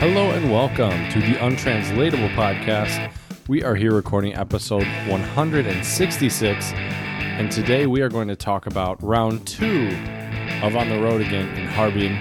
[0.00, 3.12] Hello and welcome to the Untranslatable Podcast.
[3.48, 9.46] We are here recording episode 166, and today we are going to talk about round
[9.46, 9.88] two
[10.62, 12.14] of On the Road Again in Harbin,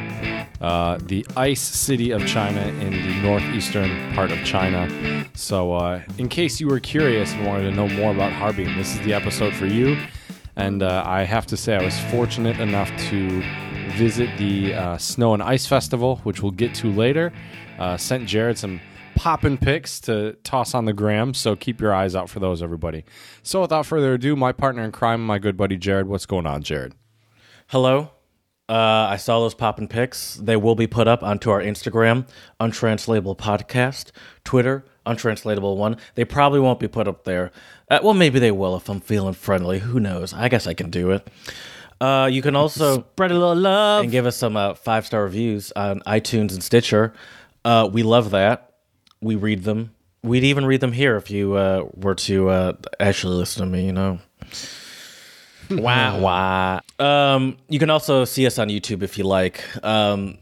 [0.60, 5.26] uh, the ice city of China in the northeastern part of China.
[5.34, 8.94] So, uh, in case you were curious and wanted to know more about Harbin, this
[8.94, 9.98] is the episode for you.
[10.58, 13.42] And uh, I have to say, I was fortunate enough to
[13.92, 17.32] visit the uh, Snow and Ice Festival, which we'll get to later.
[17.80, 18.82] Uh, sent Jared some
[19.16, 23.06] poppin' pics to toss on the gram, so keep your eyes out for those, everybody.
[23.42, 26.08] So, without further ado, my partner in crime, my good buddy Jared.
[26.08, 26.94] What's going on, Jared?
[27.68, 28.12] Hello.
[28.68, 30.36] Uh, I saw those poppin' pics.
[30.36, 32.28] They will be put up onto our Instagram,
[32.60, 34.12] Untranslatable Podcast,
[34.44, 35.98] Twitter, Untranslatable One.
[36.16, 37.52] They probably won't be put up there.
[37.90, 39.80] Uh, well, maybe they will if I'm feeling friendly.
[39.80, 40.34] Who knows?
[40.34, 41.28] I guess I can do it.
[42.00, 44.04] Uh, you can also Spread a little love.
[44.04, 47.14] and give us some uh, five star reviews on iTunes and Stitcher.
[47.64, 48.74] Uh, we love that.
[49.22, 49.94] We read them.
[50.24, 53.86] We'd even read them here if you uh, were to uh, actually listen to me.
[53.86, 54.20] You know.
[55.70, 56.82] wow, wow.
[57.00, 60.38] Um, you can also see us on YouTube if you like, um,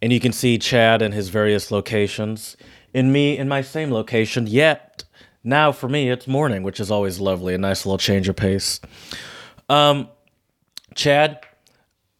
[0.00, 2.56] and you can see Chad in his various locations,
[2.94, 4.46] and me in my same location.
[4.46, 5.04] Yet
[5.42, 7.54] now for me it's morning, which is always lovely.
[7.54, 8.80] A nice little change of pace.
[9.68, 10.08] Um,
[10.94, 11.40] Chad,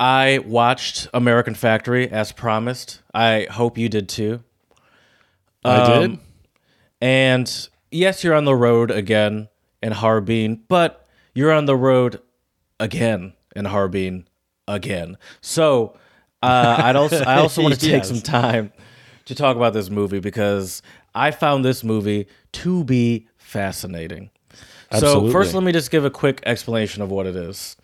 [0.01, 3.03] I watched American Factory as promised.
[3.13, 4.43] I hope you did too.
[5.65, 6.11] I did.
[6.11, 6.21] Um,
[7.01, 9.49] And yes, you're on the road again
[9.83, 12.21] in Harbin, but you're on the road
[12.81, 14.29] again in Harbin
[14.67, 15.17] again.
[15.41, 15.97] So
[16.43, 18.09] uh, I'd also I also want to take Yes.
[18.09, 18.73] some time
[19.27, 20.81] to talk about this movie because
[21.15, 24.31] I found this movie to be fascinating.
[24.91, 25.29] Absolutely.
[25.29, 27.77] So first, let me just give a quick explanation of what it is.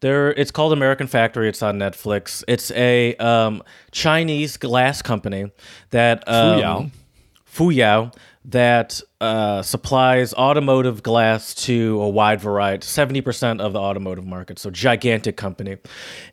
[0.00, 1.48] There, it's called American Factory.
[1.48, 2.44] It's on Netflix.
[2.48, 5.50] It's a um, Chinese glass company
[5.90, 6.90] that um, Fuyao.
[7.52, 8.12] Fuyao
[8.48, 14.58] that uh, supplies automotive glass to a wide variety, seventy percent of the automotive market.
[14.58, 15.78] So gigantic company,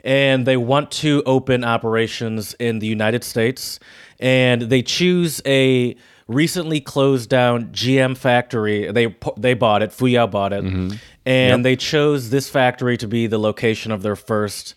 [0.03, 3.79] and they want to open operations in the United States,
[4.19, 5.95] and they choose a
[6.27, 8.91] recently closed down GM factory.
[8.91, 9.89] They they bought it.
[9.89, 10.63] Fuyao bought it,
[11.25, 14.75] and they chose this factory to be the location of their first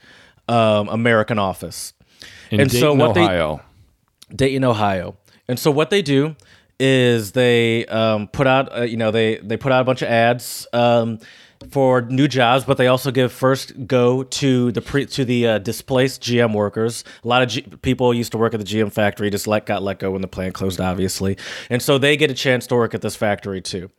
[0.49, 1.93] um, American office.
[2.51, 3.61] In and so Dayton, what they- Ohio.
[4.34, 5.17] Dayton, Ohio.
[5.49, 6.35] And so what they do
[6.81, 10.09] is they um, put out, uh, you know, they they put out a bunch of
[10.09, 11.19] ads um,
[11.71, 15.59] for new jobs, but they also give first go to the pre to the uh,
[15.59, 17.05] displaced GM workers.
[17.25, 19.83] A lot of G- people used to work at the GM factory, just let got
[19.83, 21.39] let go when the plant closed, obviously,
[21.71, 23.91] and so they get a chance to work at this factory too.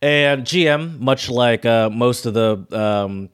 [0.00, 3.30] And GM, much like uh, most of the um,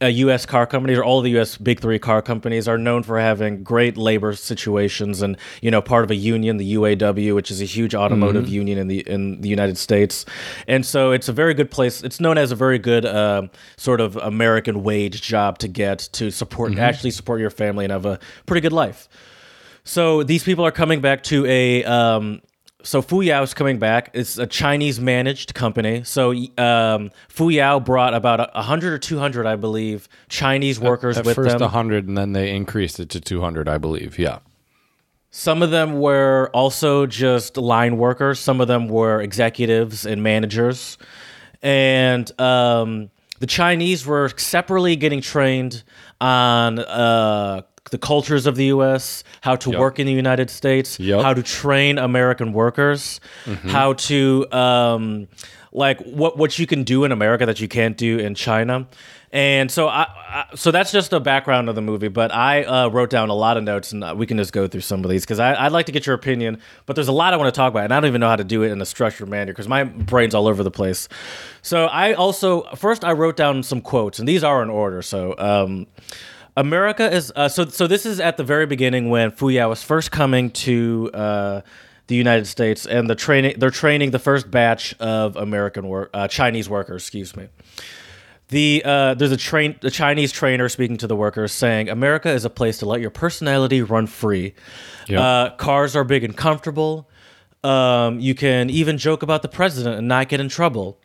[0.00, 0.46] uh, U.S.
[0.46, 1.56] car companies or all the U.S.
[1.56, 6.04] big three car companies are known for having great labor situations, and you know, part
[6.04, 9.48] of a union, the UAW, which is a huge automotive union in the in the
[9.48, 10.24] United States,
[10.68, 12.02] and so it's a very good place.
[12.02, 16.30] It's known as a very good uh, sort of American wage job to get to
[16.30, 19.08] support, actually support your family and have a pretty good life.
[19.84, 21.84] So these people are coming back to a.
[21.84, 22.40] Um,
[22.82, 24.10] so Fuyao is coming back.
[24.12, 26.02] It's a Chinese managed company.
[26.04, 31.30] So um, Fuyao brought about a 100 or 200, I believe, Chinese workers with him.
[31.30, 31.62] At with first them.
[31.62, 34.18] 100, and then they increased it to 200, I believe.
[34.18, 34.40] Yeah.
[35.30, 38.38] Some of them were also just line workers.
[38.38, 40.98] Some of them were executives and managers.
[41.62, 45.84] And um, the Chinese were separately getting trained
[46.20, 49.80] on uh, the cultures of the U.S., how to Yep.
[49.80, 51.22] work in the United States, Yep.
[51.22, 53.20] how to train American workers,
[53.66, 55.28] how to um,
[55.72, 58.86] like what what you can do in America that you can't do in China.
[59.34, 62.08] And so, I, I so that's just the background of the movie.
[62.08, 64.68] But I uh, wrote down a lot of notes, and uh, we can just go
[64.68, 66.60] through some of these because I'd like to get your opinion.
[66.84, 68.36] But there's a lot I want to talk about, and I don't even know how
[68.36, 71.08] to do it in a structured manner because my brain's all over the place.
[71.62, 75.00] So I also first I wrote down some quotes, and these are in order.
[75.02, 75.34] So.
[75.38, 75.86] Um,
[76.56, 77.66] America is uh, so.
[77.66, 81.60] So this is at the very beginning when Fuyao was first coming to uh,
[82.08, 86.28] the United States, and the training they're training the first batch of American work uh,
[86.28, 87.02] Chinese workers.
[87.02, 87.48] Excuse me.
[88.48, 92.44] The uh, there's a train the Chinese trainer speaking to the workers saying America is
[92.44, 94.54] a place to let your personality run free.
[95.08, 95.20] Yep.
[95.20, 97.08] Uh, cars are big and comfortable.
[97.64, 100.98] Um, you can even joke about the president and not get in trouble.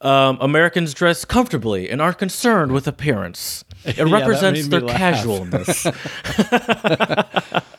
[0.00, 3.64] Um, Americans dress comfortably and aren't concerned with appearance.
[3.84, 4.96] It that represents their laugh.
[4.96, 5.86] casualness.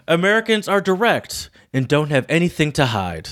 [0.08, 3.30] Americans are direct and don't have anything to hide.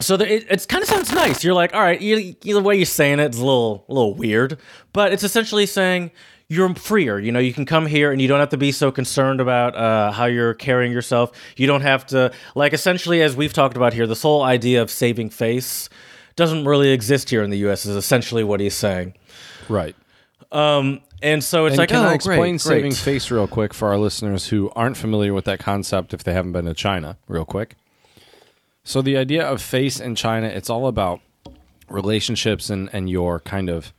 [0.00, 1.44] So there, it it's kind of sounds nice.
[1.44, 3.92] You're like, all right, you, you, the way you're saying it is a little, a
[3.92, 4.58] little weird,
[4.92, 6.10] but it's essentially saying
[6.48, 7.18] you're freer.
[7.18, 9.76] You know, you can come here and you don't have to be so concerned about
[9.76, 11.32] uh, how you're carrying yourself.
[11.56, 14.90] You don't have to, like, essentially, as we've talked about here, this whole idea of
[14.90, 15.88] saving face
[16.36, 17.86] doesn't really exist here in the U.S.
[17.86, 19.14] Is essentially what he's saying.
[19.68, 19.94] Right.
[20.52, 22.96] Um, and so it's And like, can oh, I explain great, saving great.
[22.98, 26.52] face real quick for our listeners who aren't familiar with that concept if they haven't
[26.52, 27.76] been to China, real quick?
[28.82, 31.20] So the idea of face in China, it's all about
[31.88, 33.92] relationships and, and your kind of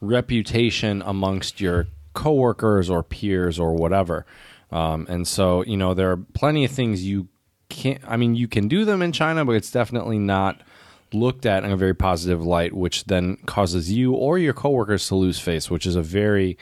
[0.00, 4.26] reputation amongst your coworkers or peers or whatever.
[4.70, 7.28] Um, and so, you know, there are plenty of things you
[7.68, 10.60] can't, I mean, you can do them in China, but it's definitely not
[11.12, 15.14] looked at in a very positive light, which then causes you or your coworkers to
[15.14, 16.58] lose face, which is a very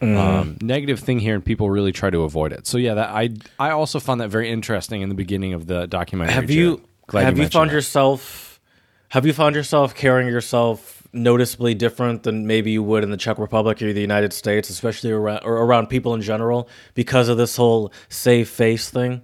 [0.00, 2.66] um, negative thing here, and people really try to avoid it.
[2.66, 5.86] So yeah, that I I also found that very interesting in the beginning of the
[5.86, 6.34] documentary.
[6.34, 6.82] Have you
[7.12, 7.74] have you, mentioned found that.
[7.74, 8.60] yourself
[9.08, 13.38] have you found yourself carrying yourself noticeably different than maybe you would in the Czech
[13.38, 17.56] Republic or the United States, especially around or around people in general, because of this
[17.56, 19.22] whole save face thing?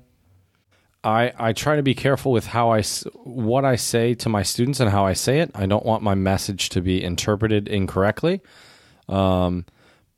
[1.03, 2.83] I, I try to be careful with how I
[3.25, 5.51] what I say to my students and how I say it.
[5.55, 8.43] I don't want my message to be interpreted incorrectly.
[9.09, 9.65] Um,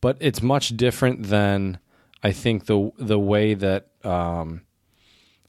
[0.00, 1.78] but it's much different than
[2.22, 4.62] I think the the way that um,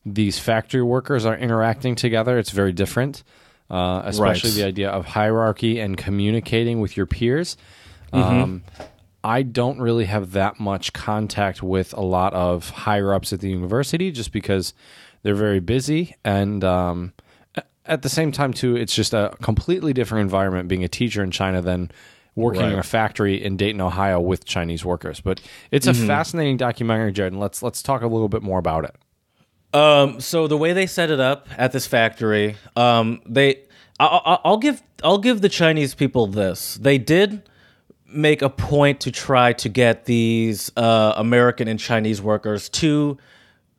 [0.06, 2.38] these factory workers are interacting together.
[2.38, 3.24] It's very different,
[3.72, 4.58] uh, especially Right.
[4.58, 7.58] the idea of hierarchy and communicating with your peers.
[8.12, 8.64] Um,
[9.24, 13.50] I don't really have that much contact with a lot of higher ups at the
[13.50, 14.76] university just because
[15.24, 16.16] they're very busy.
[16.24, 17.14] And um,
[17.86, 21.32] at the same time, too, it's just a completely different environment being a teacher in
[21.32, 21.92] China than
[22.36, 25.22] working in a factory in Dayton, Ohio with Chinese workers.
[25.22, 25.42] But
[25.72, 27.34] it's a fascinating documentary, Jared.
[27.34, 28.96] And let's let's talk a little bit more about it.
[29.74, 33.64] Um, so the way they set it up at this factory, um, they,
[34.00, 36.76] I, I, I'll give, I'll give the Chinese people this.
[36.76, 37.50] They did
[38.08, 43.18] make a point to try to get these uh, American and Chinese workers to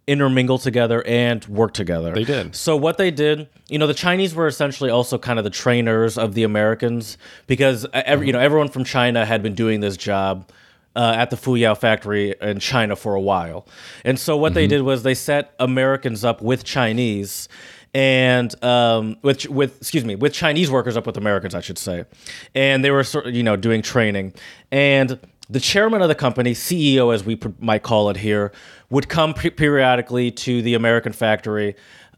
[0.06, 2.12] intermingle together and work together.
[2.12, 2.54] They did.
[2.54, 6.18] So what they did, you know, the Chinese were essentially also kind of the trainers
[6.18, 7.16] of the Americans
[7.46, 10.50] because every, you know everyone from China had been doing this job
[10.96, 13.66] uh, at the Fuyao factory in China for a while,
[14.04, 17.48] and so what they did was they set Americans up with Chinese.
[17.96, 22.06] And um, with with excuse me, with Chinese workers up with Americans, I should say,
[22.52, 24.34] and they were sort of you know doing training,
[24.72, 25.20] and
[25.50, 28.52] the chairman of the company, CEO as we pr- might call it here,
[28.94, 31.74] would come pe- periodically to the American factory.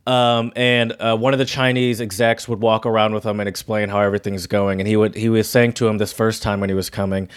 [0.07, 3.89] Um, and uh, one of the Chinese execs would walk around with him and explain
[3.89, 4.81] how everything's going.
[4.81, 7.29] And he would he was saying to him this first time when he was coming,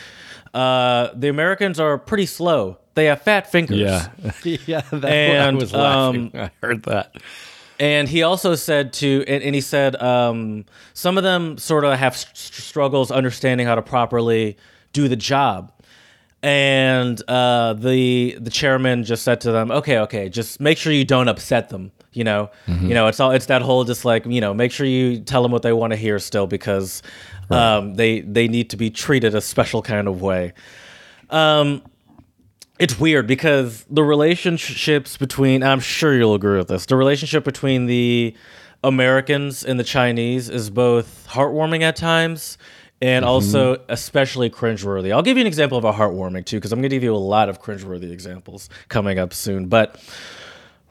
[0.53, 2.77] uh, the Americans are pretty slow.
[2.95, 3.79] They have fat fingers.
[3.79, 4.09] yeah,
[4.91, 6.31] that And, I was laughing.
[6.33, 7.15] um, I heard that.
[7.79, 11.97] And he also said to, and, and he said, um, some of them sort of
[11.97, 14.57] have st- struggles understanding how to properly
[14.91, 15.71] do the job.
[16.41, 21.03] And uh, the the chairman just said to them, "Okay, okay, just make sure you
[21.03, 21.91] don't upset them.
[22.13, 24.85] You know, you know, it's all it's that whole just like you know, make sure
[24.85, 27.03] you tell them what they want to hear still because
[27.49, 30.53] um, they they need to be treated a special kind of way."
[31.29, 31.83] Um,
[32.79, 36.85] it's weird because the relationships between I'm sure you'll agree with this.
[36.85, 38.33] The relationship between the
[38.83, 42.57] Americans and the Chinese is both heartwarming at times
[43.01, 45.11] and also especially cringeworthy.
[45.11, 47.15] I'll give you an example of a heartwarming too, because I'm going to give you
[47.15, 49.67] a lot of cringeworthy examples coming up soon.
[49.67, 49.97] But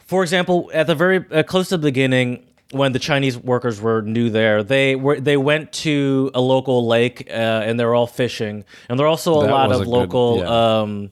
[0.06, 4.02] for example, at the very uh, close to the beginning, when the Chinese workers were
[4.02, 8.06] new there, they were they went to a local lake uh, and they were all
[8.06, 10.38] fishing, and there are also a That lot of a good- local.
[10.38, 10.80] yeah.
[10.80, 11.10] Um,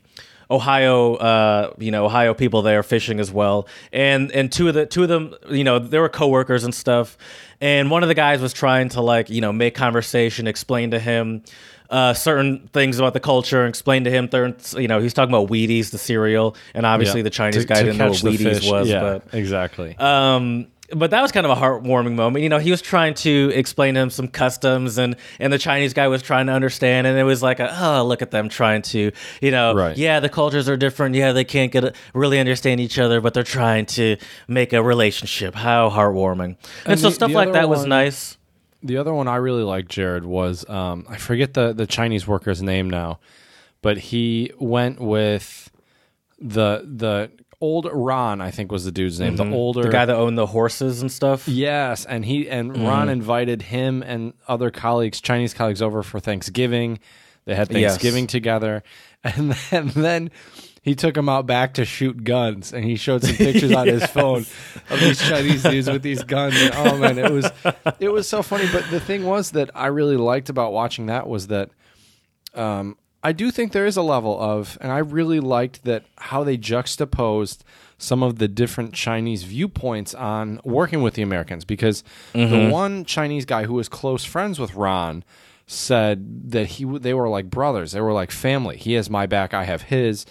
[0.48, 4.86] Ohio, uh, you know, Ohio people there fishing as well, and and two of the
[4.86, 7.18] two of them, you know, they were coworkers and stuff,
[7.60, 10.98] and one of the guys was trying to like, you know, make conversation, explain to
[10.98, 11.42] him
[11.88, 15.32] uh, certain things about the culture, and explain to him, certain, you know, he's talking
[15.32, 17.24] about Wheaties, the cereal, and obviously Yeah.
[17.24, 18.70] the Chinese To- guy to didn't know what Wheaties fish.
[18.70, 19.94] was, Yeah, but exactly.
[19.98, 22.42] um, but that was kind of a heartwarming moment.
[22.42, 25.92] You know, he was trying to explain to him some customs, and and the Chinese
[25.94, 28.82] guy was trying to understand, and it was like, a, oh, look at them trying
[28.82, 29.96] to, you know, Right.
[29.96, 31.14] yeah, the cultures are different.
[31.14, 34.16] Yeah, they can't get really understand each other, but they're trying to
[34.48, 35.54] make a relationship.
[35.54, 36.44] How heartwarming!
[36.44, 38.36] And, And so the- stuff the like that was nice.
[38.82, 42.62] The other one I really liked, Jared, was um, I forget the the Chinese worker's
[42.62, 43.18] name now,
[43.82, 45.70] but he went with
[46.38, 49.88] the the old Ron, I think was the dude's name, the older Mm-hmm.
[49.88, 51.48] The guy that owned the horses and stuff.
[51.48, 52.84] Yes, and he and Mm-hmm.
[52.84, 56.98] Ron invited him and other colleagues, Chinese colleagues, over for Thanksgiving.
[57.44, 57.92] They had Yes.
[57.92, 58.82] Thanksgiving together,
[59.24, 60.30] and then, and then
[60.82, 64.04] he took him out back to shoot guns, and he showed some pictures on his
[64.12, 64.44] phone
[64.90, 66.54] of these Chinese dudes with these guns.
[66.60, 67.50] And oh man, it was
[68.00, 68.66] it was so funny.
[68.72, 71.70] But the thing was that I really liked about watching that was that
[72.54, 76.44] um, I do think there is a level of, and I really liked that how
[76.44, 77.64] they juxtaposed
[77.98, 82.04] some of the different Chinese viewpoints on working with the Americans because
[82.34, 85.24] the one Chinese guy who was close friends with Ron
[85.66, 88.76] said that he they were like brothers, they were like family.
[88.76, 90.24] He has my back, I have his.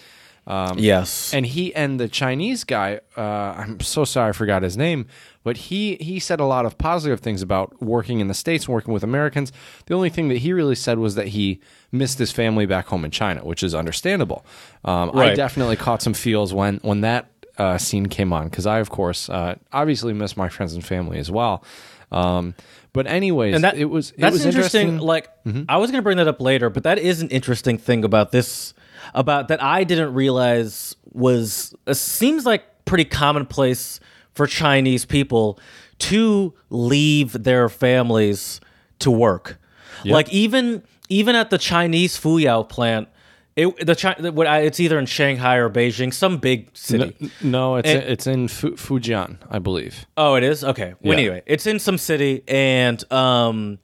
[0.47, 1.33] Um, yes.
[1.33, 3.21] and he and the Chinese guy, uh,
[3.57, 5.07] I'm so sorry I forgot his name,
[5.43, 8.73] but he he said a lot of positive things about working in the states and
[8.73, 9.51] working with Americans.
[9.87, 11.59] The only thing that he really said was that he
[11.95, 14.45] missed his family back home in China, which is understandable.
[14.83, 18.79] Um, I definitely caught some feels when when that uh, scene came on because I,
[18.79, 21.63] of course, uh, obviously miss my friends and family as well.
[22.11, 22.55] Um,
[22.93, 24.81] but anyways, and that it was it that's was interesting.
[24.81, 25.07] interesting.
[25.07, 25.29] Like
[25.67, 28.31] I was going to bring that up later, but that is an interesting thing about
[28.31, 28.73] this
[29.13, 33.99] about that I didn't realize was it seems like pretty commonplace
[34.33, 35.59] for Chinese people
[35.97, 38.61] to leave their families
[38.99, 39.57] to work.
[40.03, 43.07] Like even even at the Chinese Fuyao plant,
[43.55, 47.15] it the Chi- what I- it's either in Shanghai or Beijing, some big city.
[47.41, 50.05] No, it's And- it's in Fu- Fujian, I believe.
[50.17, 50.93] Oh, it is okay.
[51.01, 51.19] Well, Yeah.
[51.25, 53.77] anyway, it's in some city, and um,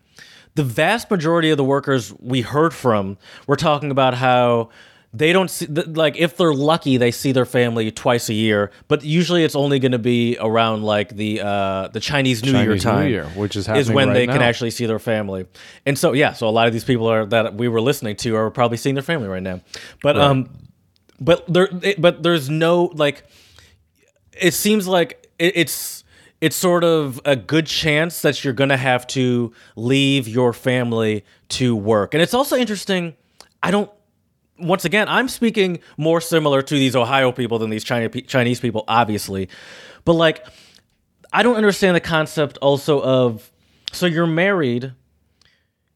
[0.55, 4.69] the vast majority of the workers we heard from were talking about how
[5.13, 9.03] they don't see like if they're lucky they see their family twice a year but
[9.03, 12.85] usually it's only going to be around like the uh the chinese new year Chinese
[12.85, 15.45] New time Year, which is is when right they can actually see their family.
[15.85, 18.35] And so yeah so a lot of these people are that we were listening to
[18.35, 19.61] are probably seeing their family right now.
[20.01, 20.49] But um
[21.19, 23.23] but there it, but there's no like
[24.33, 26.03] it seems like it, it's
[26.39, 31.75] it's sort of a good chance that you're gonna have to leave your family to
[31.75, 32.13] work.
[32.13, 33.15] And it's also interesting
[33.63, 33.91] i don't
[34.57, 38.83] once again i'm speaking more similar to these ohio people than these China, chinese people
[38.87, 39.49] obviously.
[40.05, 40.45] But like
[41.33, 43.51] i don't understand the concept also of
[43.91, 44.93] so you're married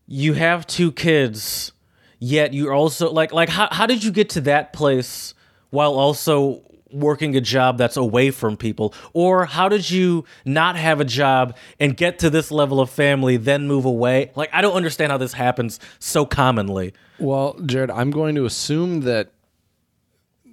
[0.08, 1.72] you have two kids
[2.20, 5.34] yet you're also like like how, how did you get to that place
[5.70, 8.94] while also working a job that's away from people?
[9.14, 13.38] Or how did you not have a job and get to this level of family
[13.38, 14.32] then move away?
[14.36, 16.94] Like i don't understand how this happens so commonly.
[17.20, 19.32] Well, Jared, I'm going to assume that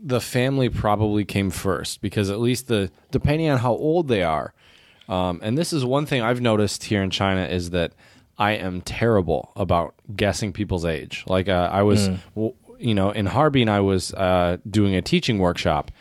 [0.04, 4.52] the family probably came first because at least the depending on how old they are,
[5.08, 7.92] um, and this is one thing I've noticed here in China is that
[8.38, 11.22] I am terrible about guessing people's age.
[11.26, 15.38] Like uh, I was, w you know, in Harbin, I was uh, doing a teaching
[15.38, 15.92] workshop,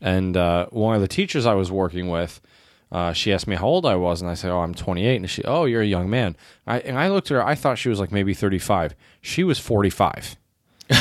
[0.00, 2.40] and uh, one of the teachers I was working with.
[2.90, 5.28] Uh, she asked me how old I was, and I said, "Oh, I'm 28." And
[5.28, 6.36] she, "Oh, you're a young man."
[6.66, 7.46] I, and I looked at her.
[7.46, 8.94] I thought she was like maybe 35.
[9.20, 10.36] She was 45.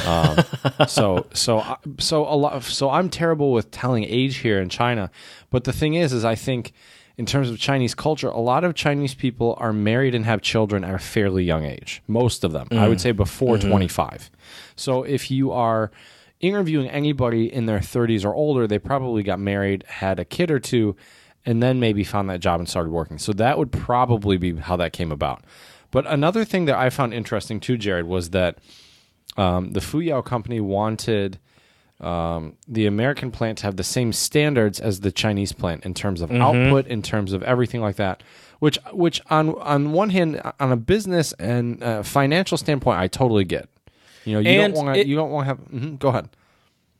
[0.06, 0.38] Um,
[0.88, 2.62] so, so, I- so a lot.
[2.64, 5.10] So I'm terrible with telling age here in China.
[5.50, 6.74] But the thing is, is I think
[7.18, 10.84] in terms of Chinese culture, a lot of Chinese people are married and have children
[10.84, 12.02] at a fairly young age.
[12.08, 14.30] Most of them, I would say, before 25.
[14.76, 15.90] So if you are
[16.40, 20.60] interviewing anybody in their 30s or older, they probably got married, had a kid or
[20.60, 20.96] two,
[21.46, 23.18] and then maybe found that job and started working.
[23.18, 25.44] So that would probably be how that came about.
[25.92, 28.58] But another thing that I found interesting too, Jared, was that
[29.38, 31.40] um, the Fuyao company wanted
[32.00, 36.22] um, the American plant to have the same standards as the Chinese plant in terms
[36.22, 38.22] of output, in terms of everything like that.
[38.60, 43.46] Which, which on on one hand, on a business and uh, financial standpoint, I totally
[43.46, 43.70] get.
[44.28, 45.08] You know, you And don't want to.
[45.08, 45.58] You don't want to have.
[45.60, 46.30] Mm-hmm, go ahead.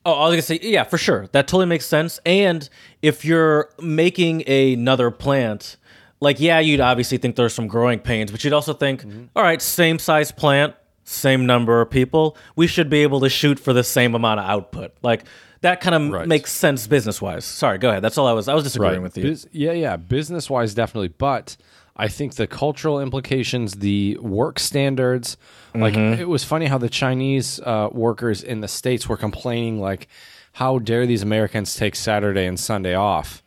[0.06, 1.28] Oh, I was gonna say, yeah, for sure.
[1.34, 2.20] That totally makes sense.
[2.26, 2.68] And
[3.02, 5.76] if you're making another plant,
[6.22, 9.04] like, yeah, you'd obviously think there's some growing pains, but you'd also think,
[9.36, 13.60] all right, same size plant, same number of people, we should be able to shoot
[13.60, 14.94] for the same amount of output.
[15.02, 15.26] Like
[15.62, 16.28] that kind of Right.
[16.28, 17.44] makes sense business wise.
[17.44, 18.02] Sorry, go ahead.
[18.02, 18.48] That's all I was.
[18.48, 19.30] I was disagreeing with you.
[19.32, 19.98] Bus- yeah, yeah.
[19.98, 21.10] Business wise, definitely.
[21.10, 21.58] But
[22.00, 25.36] I think the cultural implications, the work standards,
[25.74, 26.22] like Mm-hmm.
[26.22, 30.08] it was funny how the Chinese uh, workers in the states were complaining, like,
[30.54, 33.42] how dare these Americans take Saturday and Sunday off?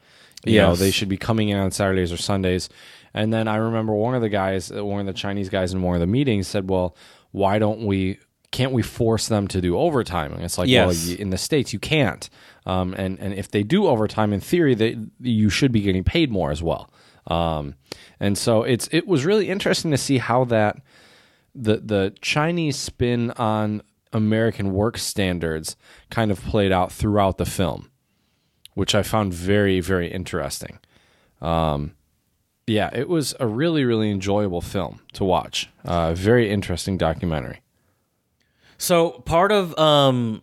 [0.44, 2.68] You know, they should be coming in on Saturdays or Sundays.
[3.14, 5.82] And then I remember one of the guys, uh, one of the Chinese guys in
[5.82, 6.96] one of the meetings said, "Well,
[7.32, 8.18] why don't we?"
[8.52, 10.32] Can't we force them to do overtime?
[10.32, 11.06] And it's like, well, Yes.
[11.08, 12.28] y- in the states you can't.
[12.66, 16.32] Um, and and if they do overtime, in theory, they you should be getting paid
[16.32, 16.90] more as well.
[17.30, 17.76] Um,
[18.18, 20.76] and so it's it was really interesting to see how that
[21.54, 23.82] the the Chinese spin on
[24.12, 25.76] American work standards
[26.10, 27.90] kind of played out throughout the film,
[28.74, 30.80] which I found very very interesting.
[31.40, 31.94] Um,
[32.66, 35.70] yeah, it was a really really enjoyable film to watch.
[35.84, 37.60] Uh, very interesting documentary.
[38.76, 40.42] So part of um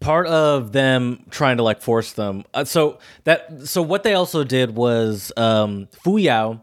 [0.00, 2.44] part of them trying to like force them.
[2.54, 6.60] Uh, so that so what they also did was um Fuyao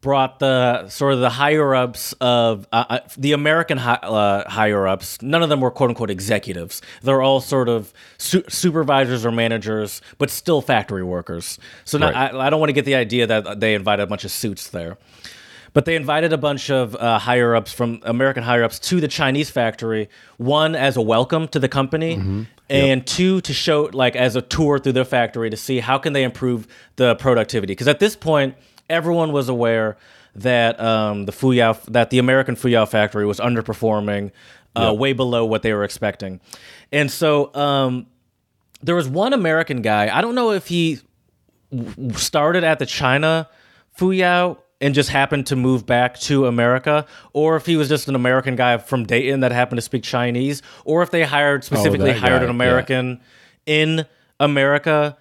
[0.00, 4.86] brought the sort of the higher ups of uh, uh, the American hi- uh, higher
[4.86, 5.22] ups.
[5.22, 6.82] None of them were quote unquote executives.
[7.02, 11.58] They're all sort of su- supervisors or managers, but still factory workers.
[11.86, 12.34] So not, Right.
[12.34, 14.68] I, I don't want to get the idea that they invited a bunch of suits
[14.68, 14.98] there.
[15.74, 19.08] But they invited a bunch of uh, higher ups from American higher ups to the
[19.08, 20.08] Chinese factory.
[20.38, 24.78] One as a welcome to the company, and two to show like as a tour
[24.78, 26.66] through their factory to see how can they improve
[26.96, 27.72] the productivity.
[27.72, 28.54] Because at this point,
[28.88, 29.96] everyone was aware
[30.36, 34.30] that um, the Fuyao that the American Fuyao factory was underperforming,
[34.76, 36.40] uh, way below what they were expecting,
[36.92, 38.06] and so um,
[38.80, 40.16] there was one American guy.
[40.16, 41.00] I don't know if he
[42.12, 43.48] started at the China
[43.98, 48.14] Fuyao and just happened to move back to America, or if he was just an
[48.14, 52.12] American guy from Dayton that happened to speak Chinese, or if they hired oh, specifically
[52.12, 53.20] that hired guy, an American
[53.64, 54.04] in
[54.38, 55.16] America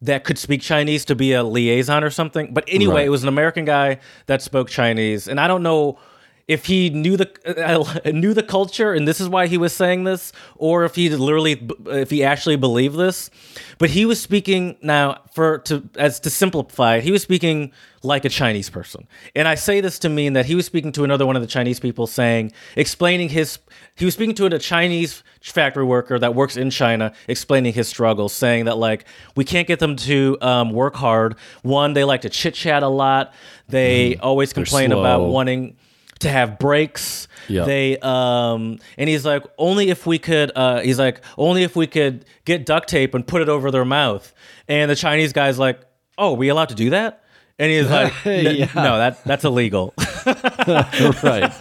[0.00, 2.52] that could speak Chinese to be a liaison or something.
[2.52, 3.06] But anyway, Right.
[3.06, 5.96] it was an American guy that spoke Chinese, and I don't know
[6.46, 10.04] if he knew the uh, knew the culture and this is why he was saying
[10.04, 13.30] this or if he literally if he actually believed this.
[13.78, 17.72] But he was speaking now for to as to simplify it he was speaking
[18.02, 19.06] like a chinese person.
[19.34, 21.48] And i say this to mean that he was speaking to another one of the
[21.48, 23.58] chinese people saying explaining his
[23.96, 28.32] he was speaking to a chinese factory worker that works in china explaining his struggles
[28.32, 31.36] saying that like we can't get them to um, work hard.
[31.62, 33.32] One they like to chit chat a lot.
[33.68, 35.76] They always complain about wanting
[36.24, 37.28] to have breaks.
[37.48, 37.64] Yeah.
[37.64, 41.86] They um and he's like only if we could uh he's like only if we
[41.86, 44.32] could get duct tape and put it over their mouth.
[44.68, 45.80] And the Chinese guy's like,
[46.18, 47.22] "Oh, are we allowed to do that?"
[47.58, 48.68] And he's like, "N- Yeah.
[48.74, 49.94] "No, that that's illegal."
[50.26, 51.52] right.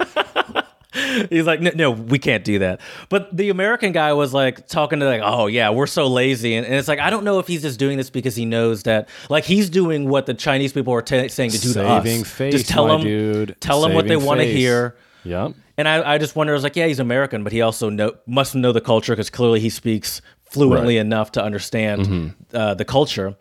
[1.29, 5.00] He's like, "No, no, we can't do that." But the American guy was like talking
[5.00, 7.47] to like, "Oh yeah, we're so lazy," and, and it's like I don't know if
[7.47, 10.93] he's just doing this because he knows that like he's doing what the Chinese people
[10.93, 12.03] are t- saying to do to us.
[12.29, 13.55] Face, just tell them, dude.
[13.59, 14.95] tell them what they want to hear.
[15.23, 15.53] Yep.
[15.77, 18.13] And I, I just wonder, I was like, yeah, he's American, but he also know,
[18.27, 21.01] must know the culture because clearly he speaks fluently Right.
[21.01, 23.35] enough to understand uh, the culture.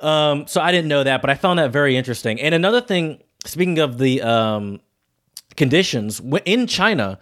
[0.00, 2.40] Um, so I didn't know that, but I found that very interesting.
[2.40, 4.80] And another thing, speaking of the um,
[5.56, 7.18] conditions in China,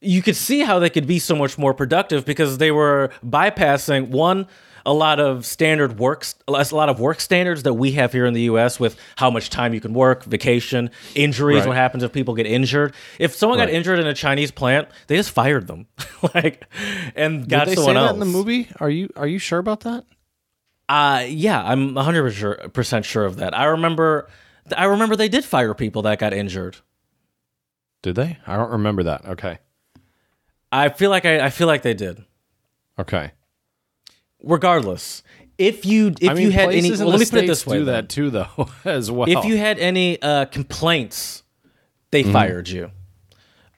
[0.00, 4.08] you could see how they could be so much more productive because they were bypassing
[4.08, 4.46] one
[4.86, 8.34] a lot of standard works a lot of work standards that we have here in
[8.34, 11.68] the US with how much time you can work, vacation, injuries, Right.
[11.68, 12.92] what happens if people get injured.
[13.18, 15.86] If someone got injured in a Chinese plant, they just fired them.
[16.34, 16.64] like
[17.16, 18.68] and got Did they say someone that in the movie?
[18.78, 20.04] Are you are you sure about that?
[20.88, 23.56] Uh yeah, I'm 100% sure of that.
[23.56, 24.28] I remember
[24.76, 26.76] I remember they did fire people that got injured.
[28.04, 28.36] Did they?
[28.46, 29.24] I don't remember that.
[29.24, 29.58] Okay.
[30.70, 32.22] I feel like I, I feel like they did.
[32.98, 33.32] Okay.
[34.42, 35.22] regardless
[35.56, 37.78] if you if I mean, you had any well, let me put it this way
[37.78, 37.94] do then.
[37.94, 39.28] that too, though, as well.
[39.28, 41.42] if you had any uh complaints
[42.10, 42.90] they fired you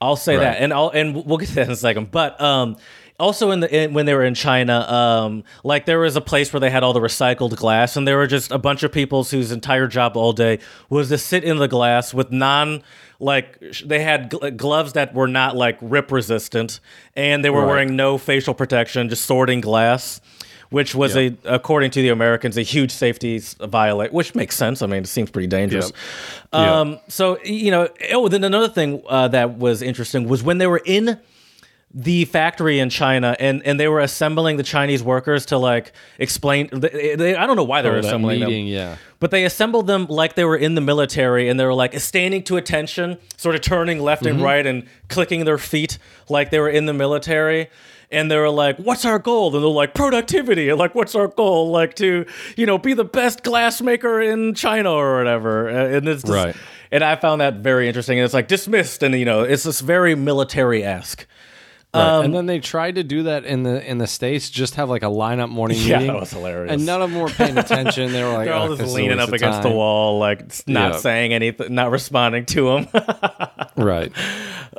[0.01, 0.43] i'll say Mm-hmm.
[0.43, 0.53] Right.
[0.55, 2.77] that and i'll and we'll get to that in a second but um
[3.19, 6.53] also in the in, when they were in china um like there was a place
[6.53, 9.25] where they had all the recycled glass and there were just a bunch of people
[9.25, 10.59] whose entire job all day
[10.91, 12.83] was to sit in the glass with non
[13.19, 16.81] like they had gl- gloves that were not like rip resistant
[17.15, 17.69] and they were Right.
[17.69, 20.21] wearing no facial protection just sorting glass
[20.71, 24.83] which was a according to the Americans a huge safety violate, which makes sense.
[24.83, 25.93] I mean, it seems pretty dangerous.
[26.53, 26.61] Yep.
[26.61, 30.67] Um, so you know, oh, then another thing uh, that was interesting was when they
[30.67, 31.21] were in
[31.99, 36.69] the factory in China and and they were assembling the Chinese workers to like explain.
[36.71, 38.51] They, they, I don't know why they were Oh, assembling them.
[38.51, 38.97] yeah.
[39.19, 42.43] But they assembled them like they were in the military and they were like standing
[42.45, 44.35] to attention, sort of turning left Mm-hmm.
[44.37, 45.97] and right and clicking their feet
[46.29, 47.69] like they were in the military.
[48.09, 51.27] And they were like, "What's our goal?" And they're like, "Productivity." And like, "What's our
[51.27, 52.25] goal?" Like to,
[52.57, 55.69] you know, be the best glass maker in China or whatever.
[55.69, 56.55] Uh, And it's just, Right.
[56.93, 58.19] And I found that very interesting.
[58.19, 61.27] And it's like dismissed, and you know, it's this very military esque.
[61.95, 62.03] Right.
[62.19, 64.91] Um, and then they tried to do that in the in the states, just have
[64.91, 66.13] like a lineup morning Yeah, meeting.
[66.13, 66.73] that was hilarious.
[66.73, 68.13] And none of them were paying attention.
[68.13, 70.19] They were like, They're all "Oh, just this is a leaning up against the wall,
[70.19, 70.99] like not Yeah.
[70.99, 72.89] saying anything, not responding to him.
[73.79, 74.11] Right.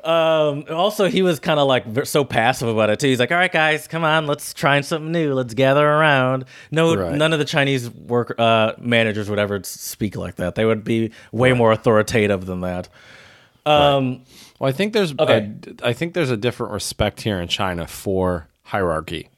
[0.04, 3.08] Um, also, he was kind of like so passive about it too.
[3.08, 5.34] He's like, "All right, guys, come on, let's try something new.
[5.36, 7.14] Let's gather around." No, Right.
[7.14, 10.56] none of the Chinese work uh, managers would ever speak like that.
[10.56, 12.90] They would be way more authoritative than that.
[13.68, 14.24] Um,
[14.60, 15.52] Well, I think there's Okay.
[15.82, 19.30] a, I think there's a different respect here in China for hierarchy.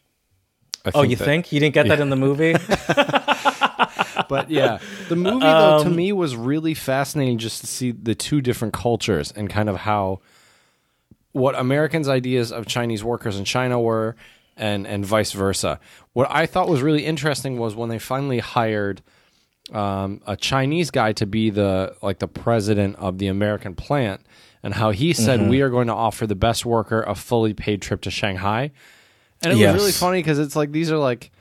[0.86, 2.56] I oh, you that- think you didn't get that in the movie?
[4.28, 4.78] But yeah,
[5.08, 8.74] the movie though to um, me was really fascinating just to see the two different
[8.76, 10.20] cultures and kind of how
[11.32, 14.16] what Americans' ideas of Chinese workers in China were
[14.56, 15.80] and and vice versa.
[16.14, 19.02] What I thought was really interesting was when they finally hired
[19.74, 24.22] um, a Chinese guy to be the like the president of the American plant,
[24.64, 25.50] and how he said Mm-hmm.
[25.50, 28.72] we are going to offer the best worker a fully paid trip to Shanghai,
[29.42, 29.74] and it Yes.
[29.74, 31.32] was really funny because it's like these are like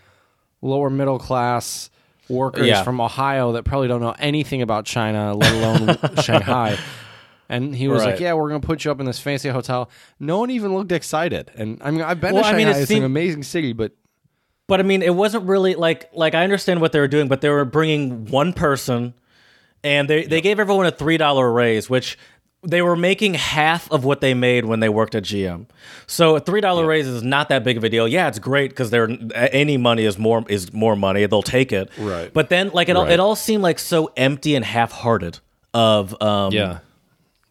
[0.62, 1.90] lower middle class
[2.28, 2.82] workers Yeah.
[2.82, 6.76] from Ohio that probably don't know anything about China, let alone Shanghai.
[7.50, 9.88] And he was like, "Yeah, we're gonna put you up in this fancy hotel."
[10.20, 11.50] No one even looked excited.
[11.54, 13.72] And I mean, I've been Well, to I Shanghai; mean, it it's an amazing city,
[13.72, 13.92] but
[14.68, 17.40] But I mean, it wasn't really like like I understand what they were doing, but
[17.40, 19.14] they were bringing one person,
[19.82, 22.16] and they they gave everyone a three dollar raise, which
[22.62, 25.66] they were making half of what they made when they worked at GM.
[26.06, 28.06] So a three dollar raise is not that big of a deal.
[28.06, 31.24] Yeah, it's great because they're any money is more is more money.
[31.26, 31.88] They'll take it.
[31.96, 32.32] Right.
[32.32, 33.12] But then like it all Right.
[33.12, 35.38] it all seemed like so empty and half hearted.
[35.74, 36.78] Of um, yeah,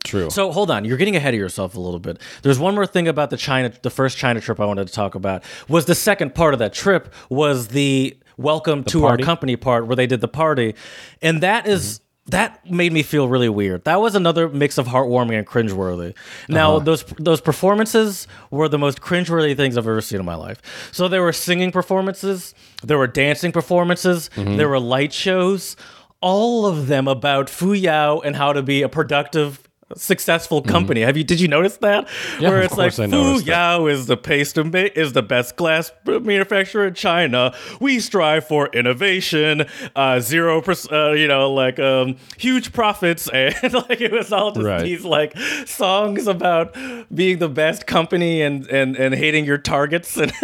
[0.08, 0.30] true.
[0.30, 2.20] so hold on, you're getting ahead of yourself a little bit.
[2.41, 5.15] There's one more thing about the China, the first China trip I wanted to talk
[5.15, 9.24] about was the second part of that trip was the welcome to party?
[9.24, 10.76] our company part where they did the party,
[11.22, 12.32] and that is- mm-hmm.
[12.32, 13.84] that made me feel really weird.
[13.86, 16.15] That was another mix of heartwarming and cringeworthy.
[16.48, 16.86] Now uh-huh.
[16.86, 20.62] those those performances were the most cringeworthy things I've ever seen in my life.
[20.91, 24.58] So there were singing performances, there were dancing performances, mm-hmm.
[24.58, 25.76] there were light shows
[26.22, 31.02] all of them about Fuyao and how to be a productive successful company.
[31.02, 32.08] Have you did you notice that?
[32.39, 33.39] Yeah, Where it's like Fu.
[33.41, 37.54] Yao is the paste ma- is the best glass manufacturer in China.
[37.80, 43.54] We strive for innovation, uh, zero percent, uh, you know, like um, huge profits, and
[43.73, 44.84] like it was all just Right.
[44.84, 46.76] these like songs about
[47.13, 50.32] being the best company and and and hating your targets and.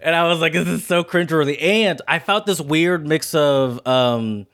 [0.00, 1.60] And I was like, this is so cringeworthy.
[1.62, 4.46] And I felt this weird mix of um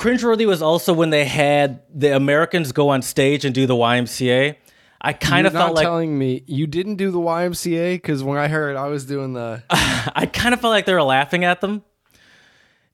[0.00, 4.56] cringeworthy was also when they had the Americans go on stage and do the YMCA.
[5.02, 8.38] I kind of felt not like telling me you didn't do the YMCA because when
[8.38, 11.60] I heard I was doing the I kind of felt like they were laughing at
[11.60, 11.82] them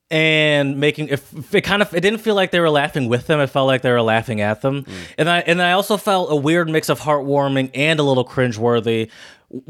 [0.09, 3.41] and making if, it kind of it didn't feel like they were laughing with them
[3.41, 4.93] it felt like they were laughing at them Mm.
[5.19, 9.11] and i and i also felt a weird mix of heartwarming and a little cringeworthy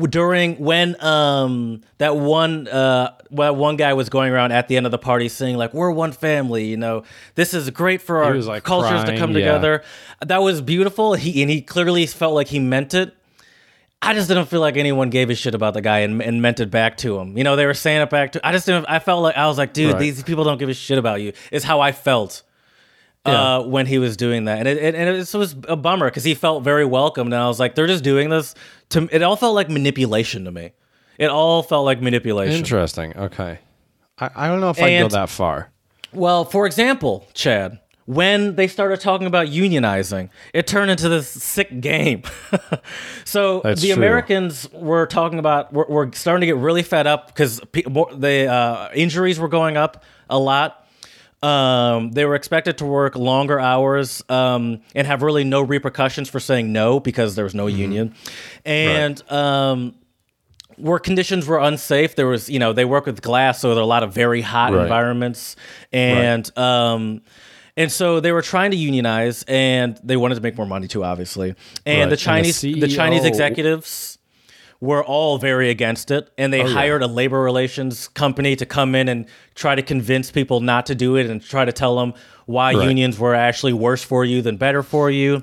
[0.09, 4.87] during when um that one uh well, one guy was going around at the end
[4.87, 7.03] of the party saying like we're one family you know
[7.35, 9.39] this is great for our like, cultures to come yeah.
[9.39, 9.83] together
[10.25, 13.15] that was beautiful he and he clearly felt like he meant it
[14.03, 16.61] I just didn't feel like anyone gave a shit about the guy and, and meant
[16.61, 17.37] it back to him.
[17.37, 18.47] You know, they were saying it back to.
[18.47, 18.85] I just didn't.
[18.89, 19.99] I felt like I was like, dude, Right.
[19.99, 21.33] these people don't give a shit about you.
[21.51, 22.43] Is how I felt
[23.27, 26.25] uh, when he was doing that, and it, it and it was a bummer because
[26.25, 28.55] he felt very welcomed, and I was like, they're just doing this
[28.91, 29.09] to.
[29.13, 30.73] It all felt like manipulation to me.
[31.19, 32.55] It all felt like manipulation.
[32.57, 33.17] interesting.
[33.17, 33.59] Okay,
[34.19, 35.71] I, I don't know if I go And- that far.
[36.13, 41.81] Well, for example, Chad, when they started talking about unionizing, it turned into this sick
[41.81, 42.23] game.
[43.25, 43.97] so That's the true.
[43.97, 48.91] Americans were talking about were, were starting to get really fed up because the uh,
[48.95, 50.86] injuries were going up a lot.
[51.47, 56.41] Um, they were expected to work longer hours um, and have really no repercussions for
[56.41, 57.79] saying no because there was no Mm-hmm.
[57.87, 58.15] union,
[58.65, 59.95] and um,
[60.79, 62.17] work conditions were unsafe.
[62.17, 64.41] There was, you know, they work with glass, so there are a lot of very
[64.41, 64.83] hot Right.
[64.83, 65.57] environments,
[65.93, 67.23] and um,
[67.77, 71.05] and so they were trying to unionize, and they wanted to make more money too,
[71.05, 71.51] obviously.
[71.51, 71.97] And Right.
[71.99, 74.16] the And the Chinese, the, Chinese executives
[74.81, 76.73] were all very against it, and they Oh, yeah.
[76.75, 80.95] hired a labor relations company to come in and try to convince people not to
[80.95, 82.13] do it, and try to tell them
[82.47, 82.87] why Right.
[82.89, 85.43] unions were actually worse for you than better for you.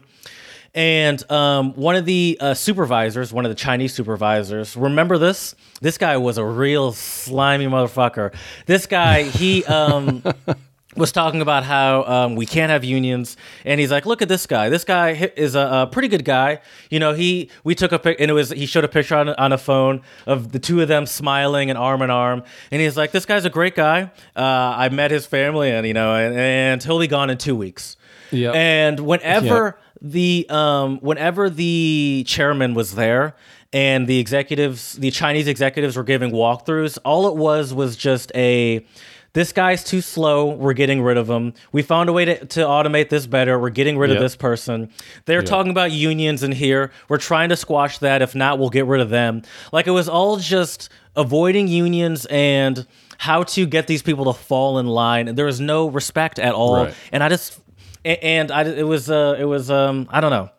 [0.75, 5.53] And um, one of the uh, supervisors, one of the Chinese supervisors, remember this?
[5.81, 8.33] This guy was a real slimy motherfucker.
[8.65, 10.23] This guy, he um,
[10.95, 14.45] was talking about how um, we can't have unions, and he's like, "Look at this
[14.45, 14.69] guy.
[14.69, 16.61] This guy is a, a pretty good guy.
[16.89, 19.29] You know, he we took a pic, and it was he showed a picture on
[19.29, 22.97] on a phone of the two of them smiling and arm in arm, and he's
[22.97, 24.11] like, "This guy's a great guy.
[24.35, 24.41] Uh,
[24.77, 27.97] I met his family, and you know, and, and he'll be gone in two weeks."
[28.31, 28.55] Yep.
[28.55, 33.35] And whenever the um whenever the chairman was there
[33.71, 38.85] and the executives the Chinese executives were giving walkthroughs, all it was was just a
[39.33, 40.45] this guy's too slow.
[40.49, 41.53] We're getting rid of him.
[41.71, 43.57] We found a way to, to automate this better.
[43.59, 44.17] We're getting rid Yep.
[44.17, 44.89] of this person.
[45.25, 46.91] They're talking about unions in here.
[47.09, 48.21] We're trying to squash that.
[48.21, 49.41] If not, we'll get rid of them.
[49.71, 52.85] Like it was all just avoiding unions and
[53.17, 55.27] how to get these people to fall in line.
[55.27, 56.85] And there was no respect at all.
[56.85, 56.93] Right.
[57.11, 57.59] And I just
[58.05, 60.49] and I it was uh it was um I don't know.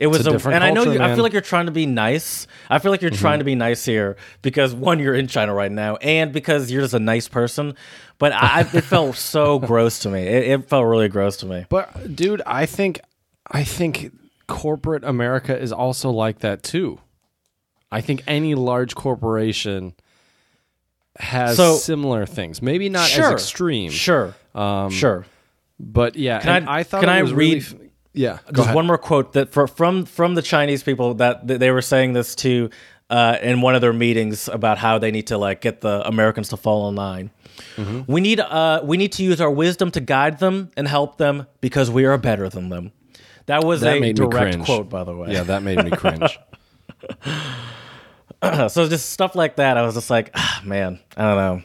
[0.00, 1.14] It was a a, and I know culture, you, I man.
[1.16, 2.46] feel like you're trying to be nice.
[2.70, 3.20] I feel like you're Mm-hmm.
[3.20, 6.80] trying to be nice here because one, you're in China right now, and because you're
[6.82, 7.74] just a nice person.
[8.18, 10.22] But I, it felt so gross to me.
[10.26, 11.66] It, it felt really gross to me.
[11.68, 13.00] But dude, I think
[13.50, 14.12] I think
[14.46, 16.98] corporate America is also like that too.
[17.92, 19.94] I think any large corporation
[21.18, 22.62] has So- similar things.
[22.62, 23.90] Maybe not sure, as extreme.
[23.90, 24.34] Sure,
[24.90, 25.26] sure.
[25.78, 27.74] But yeah, Can and I- I, thought can it I was really read- f-
[28.12, 28.74] yeah, Just ahead.
[28.74, 32.34] one more quote that for, from from the Chinese people that, they were saying this
[32.36, 32.70] to
[33.08, 36.48] uh, in one of their meetings about how they need to like get the Americans
[36.50, 37.30] to fall in line.
[37.76, 38.10] Mm-hmm.
[38.12, 41.46] We need uh, we need to use our wisdom to guide them and help them
[41.60, 42.92] because we are better than them.
[43.46, 45.32] That was That a direct quote, by the way.
[45.32, 46.38] Yeah, that made me cringe.
[48.68, 49.76] so just stuff like that.
[49.76, 51.62] I was just like, ah, man, I don't know.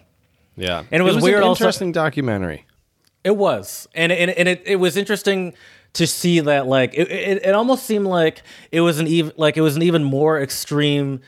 [0.58, 2.66] Yeah, And it was weird An also- interesting documentary.
[3.24, 5.54] It was, and and, and it, it was interesting
[5.96, 9.58] to see that like it, it, it almost seemed like it was an even like
[9.58, 11.20] it was an even more extreme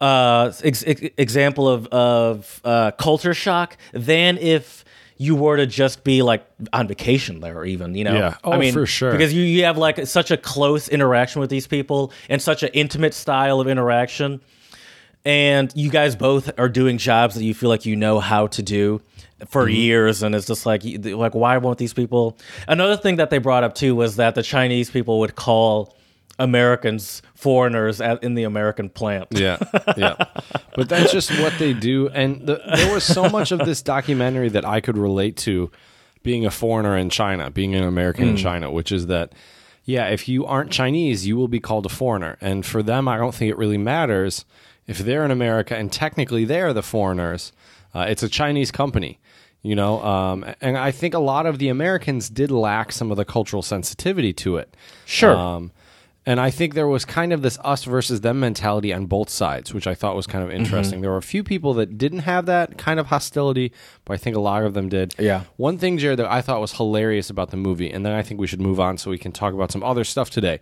[0.00, 4.84] uh ex- ex- example of of uh, culture shock than if
[5.18, 8.36] you were to just be like on vacation there or even you know Yeah.
[8.42, 9.12] Oh, I mean for sure.
[9.12, 12.70] because you, you have like such a close interaction with these people and such an
[12.72, 14.40] intimate style of interaction
[15.24, 18.62] and you guys both are doing jobs that you feel like you know how to
[18.62, 19.00] do
[19.48, 19.74] for Mm-hmm.
[19.74, 23.64] years and it's just like like why won't these people another thing that they brought
[23.64, 25.96] up too was that the chinese people would call
[26.38, 29.58] americans foreigners at, in the american plant Yeah,
[29.96, 30.14] yeah.
[30.74, 32.08] But that's just what they do.
[32.08, 35.70] And the, there was so much of this documentary that I could relate to
[36.22, 39.32] being a foreigner in China, being an American in China, which is that,
[39.84, 42.38] yeah, if you aren't Chinese, you will be called a foreigner.
[42.40, 44.46] And for them, I don't think it really matters
[44.86, 47.52] if they're in America and technically they're the foreigners.
[47.94, 49.18] Uh, it's a Chinese company.
[49.62, 53.16] You know, um, and I think a lot of the Americans did lack some of
[53.16, 54.76] the cultural sensitivity to it.
[55.04, 55.36] Sure.
[55.36, 55.70] Um,
[56.24, 59.74] and I think there was kind of this us versus them mentality on both sides,
[59.74, 61.00] which I thought was kind of interesting.
[61.00, 63.72] There were a few people that didn't have that kind of hostility,
[64.04, 65.14] but I think a lot of them did.
[65.18, 65.44] Yeah.
[65.56, 68.40] One thing, Jared, that I thought was hilarious about the movie, and then I think
[68.40, 70.60] we should move on so we can talk about some other stuff today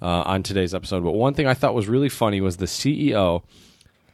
[0.00, 1.02] uh, on today's episode.
[1.02, 3.42] But one thing I thought was really funny was the CEO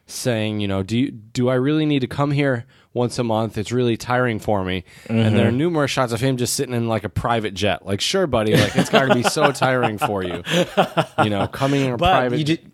[0.07, 2.65] saying, you know, do you, do I really need to come here
[2.97, 3.57] once a month?
[3.59, 4.85] It's really tiring for me.
[5.09, 7.87] And there are numerous shots of him just sitting in like a private jet.
[7.87, 10.43] Like, sure, buddy, like it's got to be so tiring for you.
[11.23, 12.73] You know, coming in a but private you did,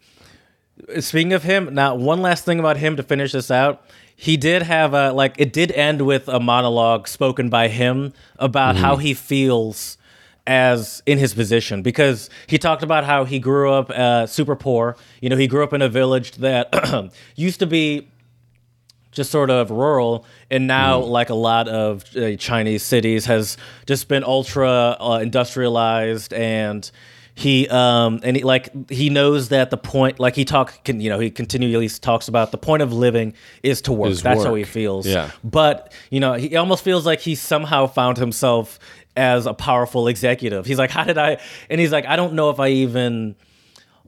[1.00, 3.84] speaking of him now one last thing about him to finish this out
[4.16, 8.76] he did have a like it did end with a monologue spoken by him about
[8.76, 9.96] how he feels
[10.46, 14.96] as in his position because he talked about how he grew up uh, super poor
[15.20, 18.08] you know he grew up in a village that used to be
[19.12, 20.26] just sort of rural.
[20.50, 26.32] And now like a lot of uh, chinese cities has just been ultra uh, industrialized.
[26.32, 26.90] And
[27.34, 31.08] he um and he, like he knows that the point like he talk can you
[31.08, 34.10] know he continually talks about the point of living is to work.
[34.10, 35.06] Is that's how he feels.
[35.06, 35.30] Yeah.
[35.42, 38.78] but you know he almost feels like he somehow found himself
[39.16, 40.66] as a powerful executive.
[40.66, 41.38] He's like how did i?
[41.70, 43.34] And he's like i don't know if i even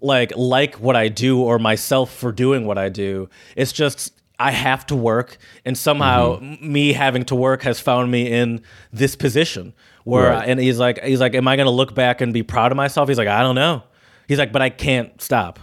[0.00, 3.28] like like what I do or myself for doing what I do.
[3.56, 6.72] It's just I have to work, and somehow Mm-hmm.
[6.72, 9.72] me having to work has found me in this position
[10.04, 10.30] where.
[10.30, 10.48] Right.
[10.48, 12.76] and he's like, he's like, am I going to look back and be proud of
[12.76, 13.08] myself?
[13.08, 13.82] He's like, I don't know.
[14.28, 15.58] He's like, but I can't stop.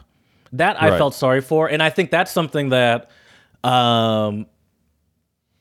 [0.53, 0.97] That I Right.
[0.97, 3.10] felt sorry for, and I think that's something that
[3.63, 4.45] um,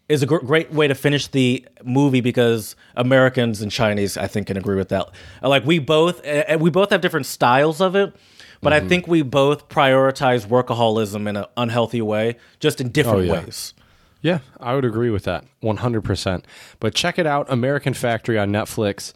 [0.09, 4.47] is a gr- great way to finish the movie because Americans and Chinese, I think,
[4.49, 5.09] can agree with that.
[5.43, 8.15] Like we both, uh, we both have different styles of it,
[8.63, 8.85] but Mm-hmm.
[8.87, 13.45] I think we both prioritize workaholism in an unhealthy way, just in different Oh, yeah.
[13.45, 13.75] ways.
[14.23, 16.45] Yeah, I would agree with that 100%.
[16.79, 19.15] But check it out American Factory on Netflix.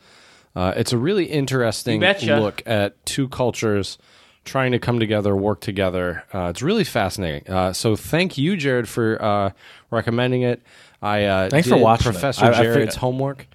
[0.56, 3.98] Uh, it's a really interesting look at two cultures
[4.46, 6.24] trying to come together, work together.
[6.32, 7.46] Uh, it's really fascinating.
[7.52, 9.50] Uh, so thank you, Jared, for uh,
[9.90, 10.62] recommending it.
[11.02, 12.12] I uh, Thanks for watching.
[12.12, 13.46] Professor I- I Jared's homework,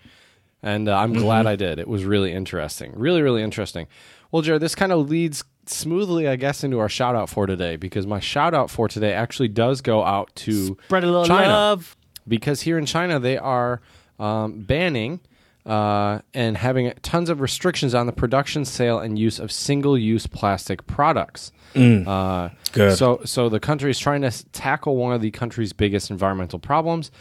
[0.61, 1.79] and uh, I'm glad I did.
[1.79, 2.91] It was really interesting.
[2.95, 3.87] Really, really interesting.
[4.31, 7.75] Well, Jared, this kind of leads smoothly, I guess, into our shout out for today
[7.75, 11.47] because my shout out for today actually does go out to Spread a little China
[11.49, 11.95] love.
[12.27, 13.81] because here in China they are
[14.19, 15.19] um, banning
[15.65, 20.85] uh, and having tons of restrictions on the production, sale, and use of single-use plastic
[20.87, 21.51] products.
[21.75, 22.97] Uh, Good.
[22.97, 26.57] So, so the country is trying to s- tackle one of the country's biggest environmental
[26.59, 27.11] problems.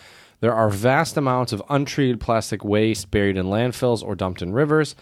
[0.40, 4.94] There are vast amounts of untreated plastic waste buried in landfills or dumped in rivers.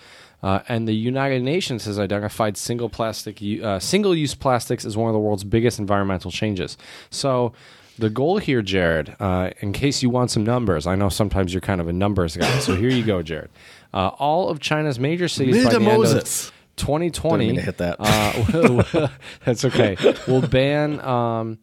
[0.42, 5.14] Uh, and the United Nations has identified single plastic, uh, single-use plastics as one of
[5.14, 6.76] the world's biggest environmental changes.
[7.10, 7.52] So,
[7.98, 11.62] the goal here, Jared, uh, in case you want some numbers, I know sometimes you're
[11.62, 13.48] kind of a numbers guy, so here you go, Jared.
[13.94, 17.78] Uh, all of China's major cities by the end of 2020, Didn't mean to hit
[17.78, 17.96] that.
[17.98, 19.08] uh,
[19.46, 19.96] that's okay.
[20.28, 21.58] We'll ban um,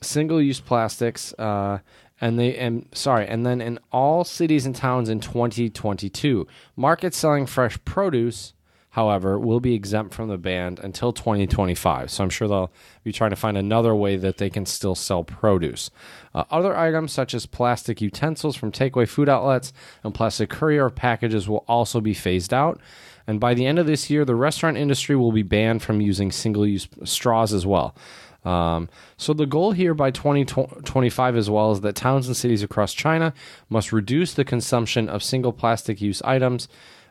[0.00, 1.78] single-use plastics, uh,
[2.20, 6.46] and they and sorry, and then in all cities and towns in 2022,
[6.76, 8.54] markets selling fresh produce,
[8.90, 12.10] however, will be exempt from the ban until 2025.
[12.10, 12.72] So I'm sure they'll
[13.02, 15.90] be trying to find another way that they can still sell produce.
[16.32, 19.72] Uh, other items such as plastic utensils from takeaway food outlets
[20.04, 22.80] and plastic courier packages will also be phased out.
[23.26, 26.30] And by the end of this year, the restaurant industry will be banned from using
[26.30, 27.94] single use straws as well.
[28.44, 32.92] Um, so the goal here by 2025 as well is that towns and cities across
[32.92, 33.32] China
[33.70, 36.68] must reduce the consumption of single plastic use items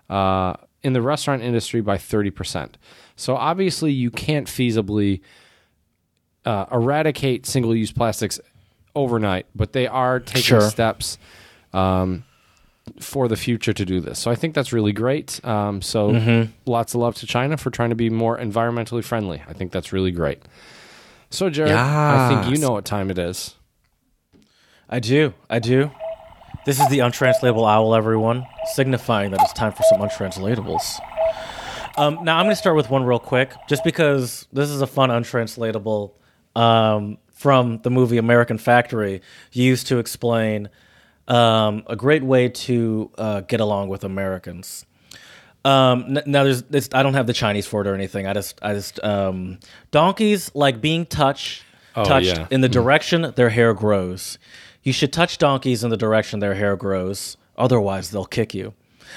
[0.09, 2.73] uh, in the restaurant industry by 30%.
[3.15, 5.21] So obviously you can't feasibly
[6.45, 8.39] uh, eradicate single use plastics
[8.95, 10.61] overnight, but they are taking Sure.
[10.61, 11.17] steps
[11.73, 12.23] um,
[12.99, 14.19] for the future to do this.
[14.19, 15.43] So I think that's really great.
[15.45, 16.51] Um, so Mm-hmm.
[16.69, 19.41] lots of love to China for trying to be more environmentally friendly.
[19.47, 20.43] I think that's really great.
[21.33, 23.55] So Jared, I think you know what time it is.
[24.87, 25.33] I do.
[25.49, 25.89] I do.
[26.67, 30.99] This is the untranslatable owl, everyone, signifying that it's time for some untranslatables.
[31.97, 34.87] Um, now, I'm going to start with one real quick, just because this is a
[34.87, 36.15] fun untranslatable
[36.55, 40.69] um, from the movie American Factory, used to explain
[41.27, 44.85] um, a great way to uh, get along with Americans.
[45.65, 48.27] Um, now there's this, I don't have the Chinese for it or anything.
[48.27, 49.59] I just I just um,
[49.91, 51.63] donkeys like being touched
[51.95, 52.47] Oh, touched yeah.
[52.49, 54.39] in the direction their hair grows.
[54.81, 57.37] You should touch donkeys in the direction their hair grows.
[57.55, 58.73] Otherwise, they'll kick you.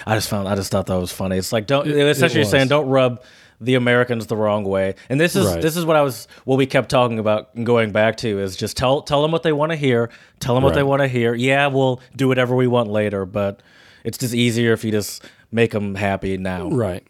[0.06, 1.38] I just found I just thought that was funny.
[1.38, 2.50] It's like don't essentially was.
[2.50, 3.22] saying don't rub
[3.62, 4.94] the Americans the wrong way.
[5.08, 5.62] And this is Right.
[5.62, 8.54] this is what I was what we kept talking about and going back to is
[8.56, 10.10] just tell tell them what they want to hear.
[10.38, 11.34] Tell them what they want to hear.
[11.34, 13.62] Yeah, we'll do whatever we want later, but
[14.04, 16.68] it's just easier if you just make them happy now.
[16.70, 17.06] Right.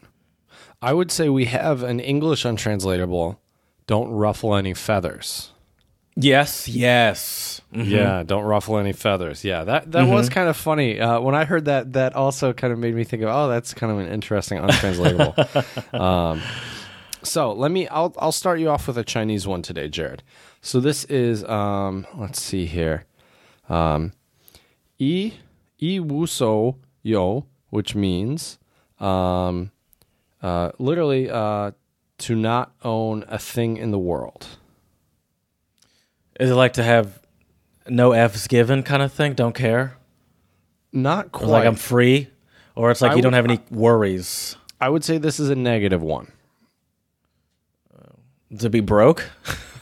[0.83, 3.41] I would say we have an English untranslatable.
[3.87, 5.53] Don't ruffle any feathers.
[6.19, 7.61] Yes, yes.
[7.75, 7.89] Mhm.
[7.91, 9.45] Yeah, don't ruffle any feathers.
[9.45, 10.13] Yeah, that that Mm-hmm.
[10.13, 10.99] was kind of funny.
[10.99, 13.75] Uh, when I heard that, that also kind of made me think of, oh, that's
[13.75, 15.35] kind of an interesting untranslatable.
[16.01, 16.41] um,
[17.23, 20.23] so let me, I'll I'll start you off with a Chinese one today, Jared.
[20.63, 23.05] So this is, um, let's see here,
[23.69, 24.13] um,
[25.01, 25.33] i
[25.83, 27.45] i wu so yo,
[27.77, 28.59] which means,
[29.01, 29.71] um,
[30.43, 31.73] uh, literally, uh,
[32.17, 34.47] to not own a thing in the world.
[36.41, 37.21] Is it like to have
[37.87, 39.35] no F's given kind of thing?
[39.35, 39.99] Don't care?
[40.91, 41.49] Not Or quite.
[41.49, 42.29] like I'm free?
[42.75, 45.55] Or it's like I you don't have any worries I would say this is a
[45.55, 46.33] negative one.
[48.59, 49.29] to be broke?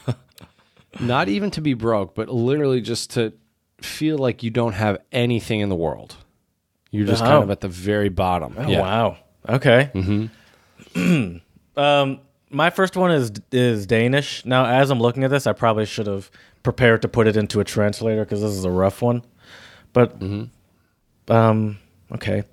[0.99, 3.31] Not even to be broke, but literally just to
[3.81, 6.17] feel like you don't have anything in the world.
[6.95, 7.41] You're just kind Oh.
[7.43, 8.55] of at the very bottom.
[8.57, 9.17] Oh, wow.
[9.47, 9.91] Okay.
[9.93, 11.37] Mm-hmm.
[11.79, 14.45] um, my first one is is Danish.
[14.45, 16.31] Now, as I'm looking at this, I probably should have
[16.63, 19.23] prepared to put it into a translator because this is a rough one.
[19.93, 20.21] But,
[21.29, 21.77] um,
[22.11, 22.43] okay.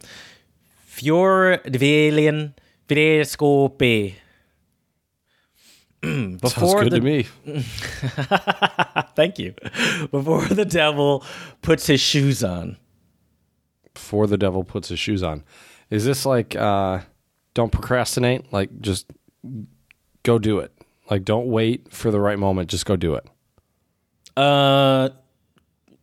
[0.89, 2.55] Fjordvelen
[2.89, 4.15] Vreskope.
[6.05, 7.27] Sounds Before good the to me.
[9.17, 9.55] Thank you.
[10.11, 11.25] Before the devil
[11.63, 12.77] puts his shoes on.
[13.95, 15.45] Before the devil puts his shoes on.
[15.91, 17.01] Is this like uh
[17.55, 18.53] don't procrastinate?
[18.53, 19.07] Like just
[20.23, 20.73] go do it.
[21.11, 23.27] Like don't wait for the right moment, just go do it.
[24.37, 25.11] Uh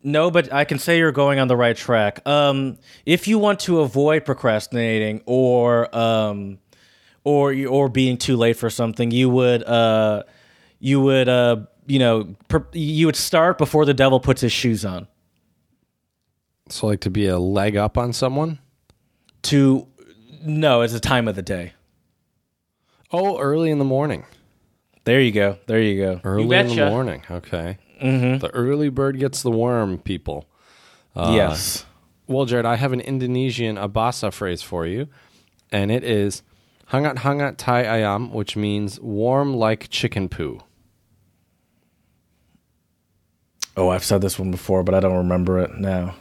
[0.03, 2.25] no, but I can say you're going on the right track.
[2.27, 6.59] Um if you want to avoid procrastinating or um
[7.23, 10.23] or or being too late for something, you would uh
[10.79, 14.85] you would uh you know per, you would start before the devil puts his shoes
[14.85, 15.07] on.
[16.69, 18.59] So like to be a leg up on someone?
[19.43, 19.87] To
[20.41, 21.73] no, it's a time of the day.
[23.11, 24.25] Oh, early in the morning.
[25.03, 25.57] There you go.
[25.65, 26.21] There you go.
[26.23, 27.23] Early you in the morning.
[27.29, 27.77] Okay.
[28.01, 28.37] Mm-hmm.
[28.37, 30.47] The early bird gets the worm, people.
[31.15, 31.85] Uh, yes.
[32.27, 35.07] Well, Jared, I have an Indonesian Bahasa phrase for you,
[35.71, 36.43] and it is
[36.91, 40.61] hangat hangat tai ayam, which means warm like chicken poo.
[43.75, 46.15] Oh, I've said this one before, but I don't remember it now.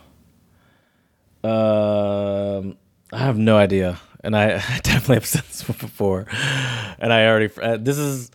[1.44, 2.76] Um,
[3.12, 6.26] I have no idea, and I, I definitely have said this before,
[6.98, 7.50] and I already.
[7.60, 8.30] Uh, this is,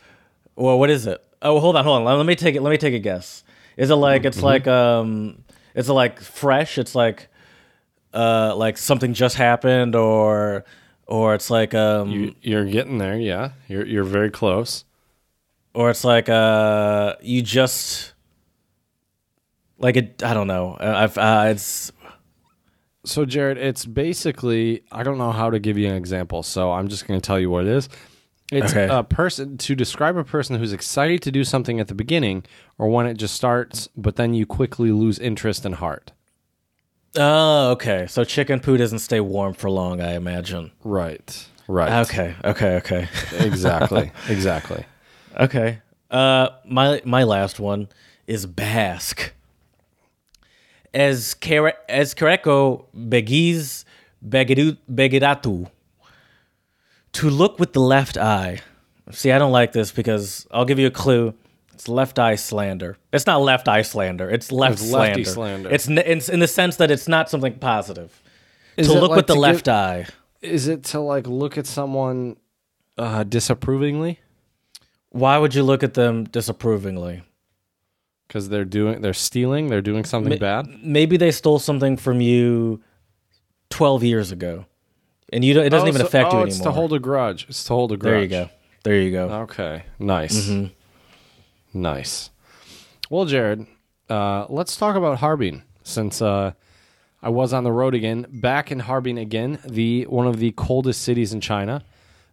[0.56, 1.22] well, what is it?
[1.42, 2.18] Oh, hold on, hold on.
[2.18, 2.62] Let, me take it.
[2.62, 3.44] Let me take a guess.
[3.76, 6.78] Is it like it's like um, it's like fresh?
[6.78, 7.28] It's like,
[8.14, 10.64] uh, like something just happened, or
[11.06, 13.50] or it's like um, You, you're getting there, yeah.
[13.68, 14.84] You're you're very close.
[15.74, 18.12] or it's like uh, you just.
[19.76, 20.76] Like it, I don't know.
[20.80, 21.92] I've uh, it's
[23.04, 26.88] So, Jared, it's basically I don't know how to give you an example, so I'm
[26.88, 27.88] just going to tell you what it is.
[28.52, 28.88] It's Okay.
[28.90, 32.44] a person to describe a person who's excited to do something at the beginning
[32.78, 36.12] or when it just starts, but then you quickly lose interest and heart.
[37.16, 38.06] Oh, okay.
[38.08, 40.72] So chicken poo doesn't stay warm for long, I imagine.
[40.82, 41.46] Right.
[41.68, 42.06] Right.
[42.06, 44.12] Okay, okay, okay, Exactly.
[44.28, 44.84] exactly.
[45.38, 45.80] okay.
[46.10, 47.88] Uh, my my last one
[48.26, 49.32] is Basque.
[50.94, 53.84] As Kare- as Kareko begiz
[54.26, 55.68] begidu begidatu.
[57.14, 58.60] To look with the left eye.
[59.10, 61.34] See, I don't like this because I'll give you a clue.
[61.72, 62.96] It's left eye slander.
[63.12, 64.30] It's not left eye slander.
[64.30, 65.68] It's left It's lefty slander.
[65.68, 65.70] slander.
[65.74, 68.22] It's, n- it's in the sense that it's not something positive.
[68.76, 70.06] Is to it look like with the to left give- eye.
[70.40, 72.36] Is it to like look at someone
[72.98, 74.20] uh, disapprovingly
[75.10, 77.22] Why would you look at them disapprovingly?
[78.28, 80.66] Because they're doing they're stealing, they're doing something bad?
[80.82, 82.82] Maybe they stole something from you
[83.70, 84.66] 12 years ago.
[85.32, 86.46] And you don't, it doesn't Oh, even so- affect you oh, anymore.
[86.48, 87.46] It's to hold a grudge.
[87.48, 88.12] It's to hold a grudge.
[88.12, 88.50] there you go.
[88.84, 89.28] There you go.
[89.42, 89.84] Okay.
[89.98, 90.46] Nice.
[90.46, 91.80] Mm-hmm.
[91.82, 92.30] Nice.
[93.10, 93.66] Well, Jared,
[94.08, 96.52] uh, let's talk about Harbin since uh,
[97.22, 101.02] I was on the road again, back in Harbin again, the one of the coldest
[101.02, 101.82] cities in China.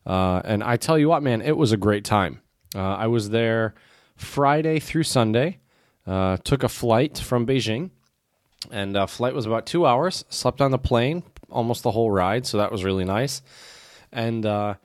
[0.06, 2.42] Uh, and I tell you what, man, it was a great time.
[2.76, 3.74] Uh, I was there
[4.16, 5.60] Friday through Sunday.
[6.08, 7.92] Uh, took a flight from Beijing,
[8.72, 10.26] and uh, flight was about two hours.
[10.30, 13.42] Slept on the plane almost the whole ride, so that was really nice.
[14.12, 14.76] And uh,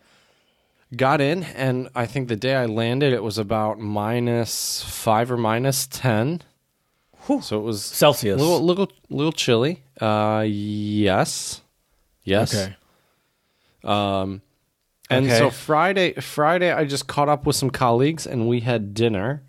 [0.95, 5.37] got in, and I think the day I landed, it was about minus five or
[5.37, 6.43] minus ten.
[7.41, 8.41] So it was Celsius.
[8.41, 9.83] a little, little, little chilly.
[10.01, 11.61] Uh, yes,
[12.23, 12.55] yes.
[12.55, 12.77] okay.
[13.83, 14.43] Um,
[15.11, 15.39] and Okay.
[15.39, 19.43] so Friday, Friday, I just caught up with some colleagues, and we had dinner.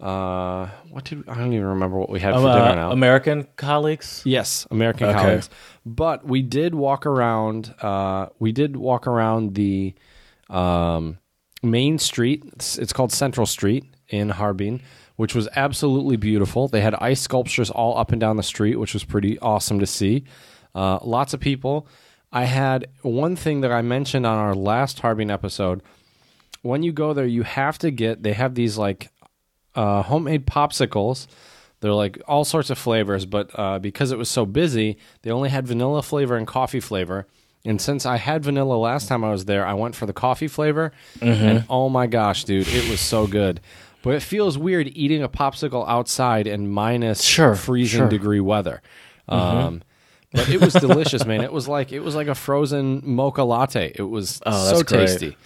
[0.00, 2.90] Uh, what did I don't even remember what we had for Uh, dinner now.
[2.92, 4.22] American colleagues?
[4.24, 5.18] Yes, American Okay.
[5.18, 5.50] colleagues.
[5.84, 7.74] But we did walk around.
[7.82, 9.94] Uh, we did walk around the
[10.48, 11.18] um,
[11.62, 12.42] main street.
[12.54, 14.80] It's, it's called Central Street in Harbin,
[15.16, 16.66] which was absolutely beautiful.
[16.68, 19.86] They had ice sculptures all up and down the street, which was pretty awesome to
[19.86, 20.24] see.
[20.74, 21.86] Uh, lots of people.
[22.32, 25.82] I had one thing that I mentioned on our last Harbin episode.
[26.62, 28.22] When you go there, you have to get.
[28.22, 29.08] They have these like
[29.74, 31.26] uh, homemade popsicles.
[31.80, 35.48] They're like all sorts of flavors, but uh, because it was so busy, they only
[35.48, 37.26] had vanilla flavor and coffee flavor.
[37.64, 40.48] And since I had vanilla last time I was there, I went for the coffee
[40.48, 40.92] flavor.
[41.18, 41.44] Mm-hmm.
[41.44, 43.60] And oh my gosh, dude, it was so good.
[44.02, 48.06] But it feels weird eating a popsicle outside in minus Sure, freezing sure.
[48.06, 48.10] Mm-hmm.
[48.16, 48.80] degree weather.
[49.28, 49.82] Um,
[50.32, 51.42] but it was delicious, man.
[51.42, 53.92] It was like it was like a frozen mocha latte.
[53.94, 55.06] It was Oh, so great.
[55.08, 55.36] tasty.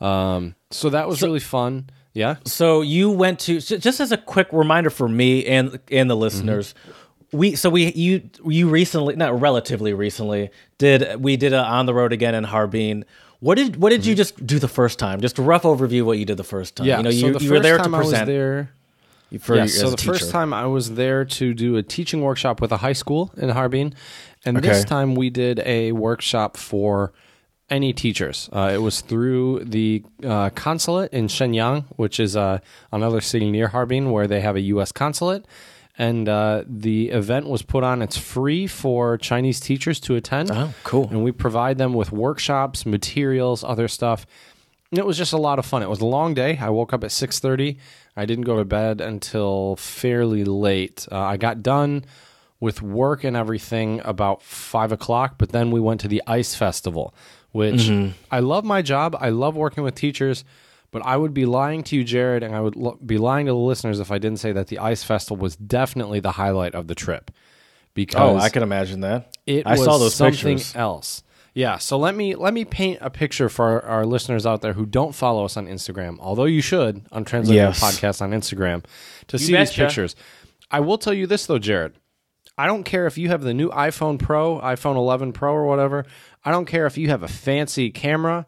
[0.00, 1.90] Um, so that was really fun.
[2.16, 2.36] Yeah.
[2.46, 6.72] So you went to just as a quick reminder for me and and the listeners.
[6.72, 7.36] Mm-hmm.
[7.36, 10.48] We so we you you recently not relatively recently
[10.78, 13.04] did we did a on the road again in Harbin.
[13.40, 14.16] What did what did you mm-hmm.
[14.16, 15.20] just do the first time?
[15.20, 16.86] Just a rough overview of what you did the first time.
[16.86, 16.96] Yeah.
[16.96, 18.70] you know so you, the you first were there to time I was present there.
[19.38, 22.72] for Yeah, so the first time I was there to do a teaching workshop with
[22.72, 23.94] a high school in Harbin,
[24.46, 27.12] and this time we did a workshop for
[27.68, 28.48] any teachers.
[28.52, 32.58] Uh, it was through the uh, consulate in Shenyang, which is uh,
[32.92, 34.92] another city near Harbin where they have a U.S.
[34.92, 35.44] consulate.
[35.98, 38.02] And uh, the event was put on.
[38.02, 40.50] It's free for Chinese teachers to attend.
[40.50, 41.08] Oh, cool.
[41.08, 44.26] And we provide them with workshops, materials, other stuff.
[44.90, 45.82] And it was just a lot of fun.
[45.82, 46.58] It was a long day.
[46.60, 47.78] I woke up at six thirty.
[48.14, 51.08] I didn't go to bed until fairly late.
[51.10, 52.04] Uh, I got done
[52.60, 55.36] with work and everything about five o'clock.
[55.38, 57.14] But then we went to the ice festival,
[57.56, 58.12] which mm-hmm.
[58.30, 59.16] I love my job.
[59.18, 60.44] I love working with teachers.
[60.92, 63.52] But I would be lying to you, Jared, and I would lo- be lying to
[63.52, 66.86] the listeners if I didn't say that the ice festival was definitely the highlight of
[66.86, 67.30] the trip.
[67.92, 69.36] Because Oh, I can imagine that.
[69.46, 70.76] it I was saw those something pictures.
[70.76, 71.22] else.
[71.54, 74.74] Yeah, so let me let me paint a picture for our, our listeners out there
[74.74, 76.18] who don't follow us on Instagram.
[76.20, 77.80] Although you should on Translating Yes.
[77.82, 78.84] Podcast on Instagram
[79.28, 79.86] to see these betcha.
[79.86, 80.16] pictures.
[80.70, 81.94] I will tell you this though, Jared.
[82.58, 86.06] I don't care if you have the new iPhone Pro, iPhone 11 Pro, or whatever.
[86.46, 88.46] I don't care if you have a fancy camera.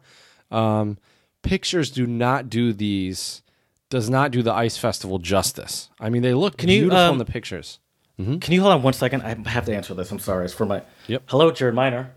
[0.49, 0.97] Um,
[1.43, 3.43] pictures do not do these.
[3.89, 5.89] Does not do the ice festival justice.
[5.99, 7.79] I mean, they look you, beautiful in um, the pictures.
[8.17, 9.21] Can you hold on one second?
[9.21, 10.11] I have to answer this.
[10.11, 10.45] I'm sorry.
[10.45, 10.83] It's for my.
[11.07, 11.23] Yep.
[11.27, 12.11] Hello, Jared Miner.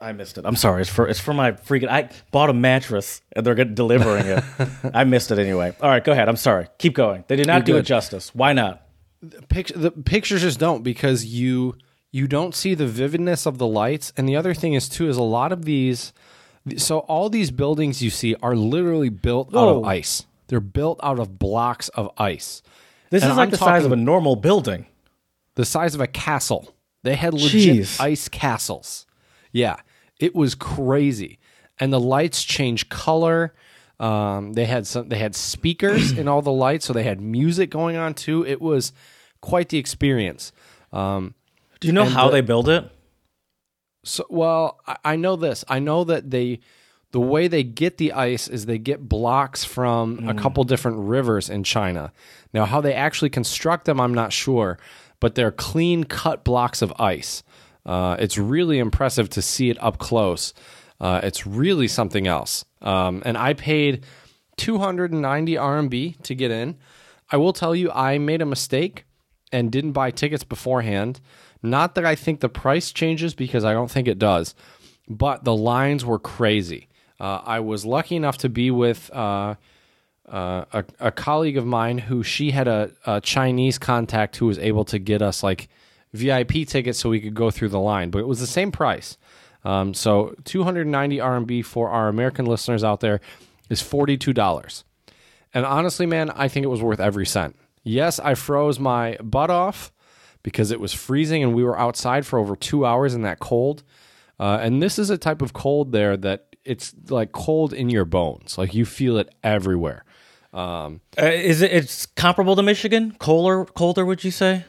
[0.00, 0.44] I missed it.
[0.46, 0.82] I'm sorry.
[0.82, 1.88] It's for it's for my freaking.
[1.88, 4.44] I bought a mattress and they're delivering it.
[4.94, 5.74] I missed it anyway.
[5.80, 6.28] All right, go ahead.
[6.28, 6.68] I'm sorry.
[6.78, 7.24] Keep going.
[7.26, 8.32] They did not do it justice.
[8.34, 8.83] Why not?
[9.48, 11.74] Pict- the pictures just don't because you
[12.12, 14.12] you don't see the vividness of the lights.
[14.16, 16.12] And the other thing is too is a lot of these
[16.76, 20.24] so all these buildings you see are literally built out of ice.
[20.48, 22.62] They're built out of blocks of ice.
[23.10, 24.86] This And is like I'm the size of a normal building.
[25.56, 26.74] the size of a castle.
[27.02, 28.00] They had legit Jeez.
[28.00, 29.06] ice castles.
[29.52, 29.76] Yeah
[30.20, 31.38] it was crazy.
[31.80, 33.52] And the lights change color.
[33.98, 37.68] Um, they had some they had speakers in all the lights so they had music
[37.68, 38.46] going on too.
[38.46, 38.92] It was
[39.44, 40.52] quite the experience
[40.92, 41.34] um,
[41.80, 42.90] Do you know how the- they build it?
[44.04, 45.64] So, well, I, I know this.
[45.68, 46.60] I know that they,
[47.12, 51.48] the way they get the ice is they get blocks from a couple different rivers
[51.48, 52.12] in China.
[52.52, 54.78] Now, how they actually construct them, I'm not sure,
[55.20, 57.42] but they're clean cut blocks of ice.
[57.86, 60.52] Uh, it's really impressive to see it up close.
[61.00, 62.64] Uh, it's really something else.
[62.82, 64.04] Um, and I paid
[64.58, 66.76] 290 RMB to get in.
[67.32, 69.04] I will tell you, I made a mistake
[69.54, 71.20] and didn't buy tickets beforehand.
[71.62, 74.54] Not that I think the price changes because I don't think it does,
[75.08, 76.88] but the lines were crazy.
[77.20, 79.54] Uh, I was lucky enough to be with uh,
[80.28, 84.58] uh, a, a colleague of mine who she had a, a Chinese contact who was
[84.58, 85.68] able to get us like
[86.12, 89.16] VIP tickets so we could go through the line, but it was the same price.
[89.64, 93.20] Um, so 290 RMB for our American listeners out there
[93.70, 94.84] is $42.
[95.54, 97.56] And honestly, man, I think it was worth every cent.
[97.84, 99.92] Yes, I froze my butt off
[100.42, 103.82] because it was freezing and we were outside for over two hours in that cold.
[104.40, 108.04] Uh, and this is a type of cold there that it's like cold in your
[108.04, 108.58] bones.
[108.58, 110.04] Like you feel it everywhere.
[110.52, 111.72] Uh, is it?
[111.72, 113.14] It's comparable to Michigan.
[113.18, 114.04] Colder, colder.
[114.06, 114.64] Would you say?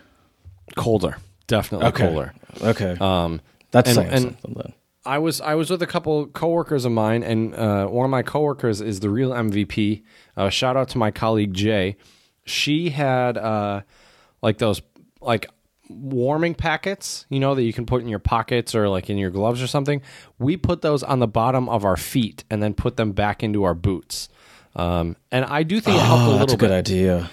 [0.76, 2.34] Colder, definitely colder.
[2.62, 2.98] Okay.
[3.00, 3.40] Um,
[3.72, 4.74] That's and- saying and- something then.
[5.08, 8.24] I was I was with a couple coworkers of mine, and uh, one of my
[8.24, 10.02] coworkers is the real MVP.
[10.36, 11.96] Uh, shout out to my colleague Jay.
[12.46, 13.82] She had uh,
[14.42, 14.82] like those
[15.22, 15.48] like
[15.90, 19.30] warming packets, you know, that you can put in your pockets or like in your
[19.32, 20.02] gloves or something.
[20.40, 23.64] We put those on the bottom of our feet and then put them back into
[23.64, 24.30] our boots.
[24.76, 27.30] Um, and I do think it helped a Oh, little that's a good idea.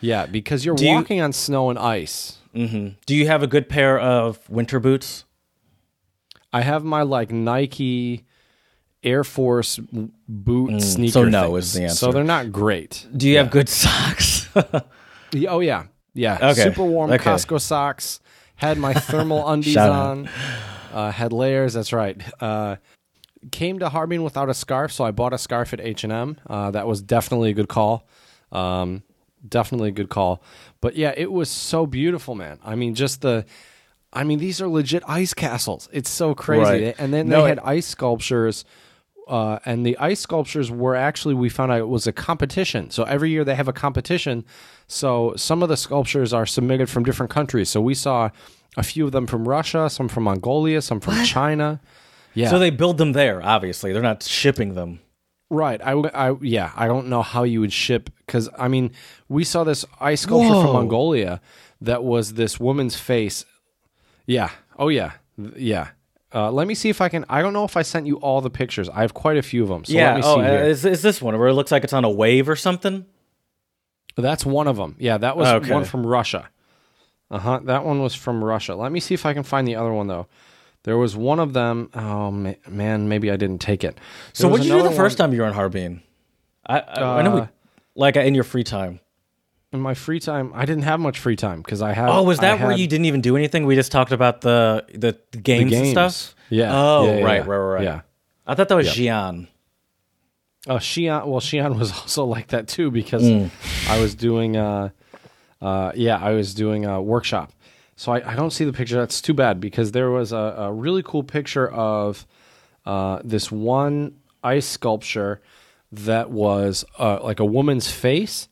[0.00, 2.34] Yeah, because you're you- walking on snow and ice.
[2.54, 5.24] Do you have a good pair of winter boots?
[6.52, 8.24] I have my like Nike
[9.04, 9.78] Air Force
[10.28, 11.10] boot sneaker.
[11.10, 11.64] Mm, so no things.
[11.66, 11.94] is the answer.
[11.96, 13.06] So they're not great.
[13.16, 14.37] Do you have good socks?
[15.48, 15.84] Oh yeah,
[16.14, 16.38] yeah.
[16.52, 17.22] Okay, Super warm okay.
[17.22, 18.20] Costco socks.
[18.56, 20.28] Had my thermal undies on.
[20.92, 21.74] Uh, had layers.
[21.74, 22.20] That's right.
[22.42, 22.76] Uh,
[23.52, 26.38] came to Harbin without a scarf, so I bought a scarf at H and M.
[26.46, 28.08] Uh, that was definitely a good call.
[28.50, 29.02] Um,
[29.46, 30.42] definitely a good call.
[30.80, 32.58] But yeah, it was so beautiful, man.
[32.64, 33.44] I mean, just the.
[34.10, 35.90] I mean, these are legit ice castles.
[35.92, 36.86] It's so crazy.
[36.86, 36.94] Right.
[36.98, 38.64] And then No, they had it- ice sculptures.
[39.28, 42.90] Uh, and the ice sculptures were actually we found out it was a competition.
[42.90, 44.44] So every year they have a competition.
[44.86, 47.68] So some of the sculptures are submitted from different countries.
[47.68, 48.30] So we saw
[48.76, 51.80] a few of them from Russia, some from Mongolia, some from China.
[52.34, 53.42] Yeah, so they build them there.
[53.42, 55.00] Obviously, they're not shipping them.
[55.50, 55.80] right.
[55.84, 58.92] I, I yeah, I don't know how you would ship because I mean
[59.28, 60.62] we saw this ice sculpture Whoa.
[60.62, 61.40] from Mongolia
[61.80, 63.44] that was this woman's face.
[64.26, 64.50] Yeah.
[64.78, 65.12] Oh yeah.
[65.56, 65.88] Yeah.
[66.34, 67.24] Uh, let me see if I can.
[67.28, 68.88] I don't know if I sent you all the pictures.
[68.90, 69.84] I have quite a few of them.
[69.84, 70.08] So yeah.
[70.08, 70.64] let me see oh, uh, here.
[70.64, 73.06] is, is this one where it looks like it's on a wave or something?
[74.16, 74.96] That's one of them.
[74.98, 75.72] Yeah, that was Okay.
[75.72, 76.50] one from Russia.
[77.30, 77.60] Uh huh.
[77.64, 78.74] That one was from Russia.
[78.74, 80.26] Let me see if I can find the other one though.
[80.84, 81.90] There was one of them.
[81.94, 83.98] Oh ma- man, maybe I didn't take it.
[84.32, 86.02] So what did you do the first one- time you were in Harbin?
[86.66, 87.46] I I, I know we, Uh,
[87.94, 89.00] like in your free time.
[89.72, 90.52] In my free time?
[90.54, 92.08] I didn't have much free time because I had.
[92.08, 93.66] Oh, was I that where had you didn't even do anything?
[93.66, 96.34] We just talked about the the, the the games, and stuff.
[96.50, 96.70] Yeah.
[96.74, 97.38] Oh, Yeah, yeah, right, yeah.
[97.40, 97.84] right, right, right.
[97.84, 98.00] Yeah.
[98.46, 99.48] I thought that was Xi'an.
[100.66, 101.26] Oh, Xi'an.
[101.26, 103.50] Well, Xi'an was also like that too because Mm.
[103.88, 104.56] I was doing.
[104.56, 104.90] Uh,
[105.60, 107.52] uh, yeah, I was doing a workshop.
[107.96, 108.94] So I, I don't see the picture.
[108.96, 112.26] That's too bad because there was a, a really cool picture of
[112.86, 114.14] uh, this one
[114.44, 115.42] ice sculpture
[115.90, 118.48] that was uh, like a woman's face,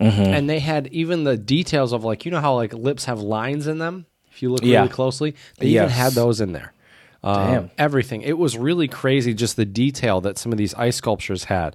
[0.00, 0.20] Mm-hmm.
[0.22, 3.66] and they had even the details of like you know how like lips have lines
[3.68, 4.06] in them.
[4.32, 4.80] If you look Yeah.
[4.80, 6.72] really closely, they even had those in there.
[7.22, 7.70] Damn.
[7.78, 8.20] everything.
[8.22, 11.74] It was really crazy, just the detail that some of these ice sculptures had.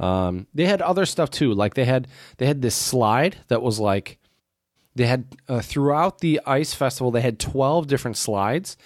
[0.00, 2.08] Um, they had other stuff too, like they had
[2.38, 4.18] they had this slide that was like
[4.96, 8.76] they had uh, throughout the ice festival they had 12 different slides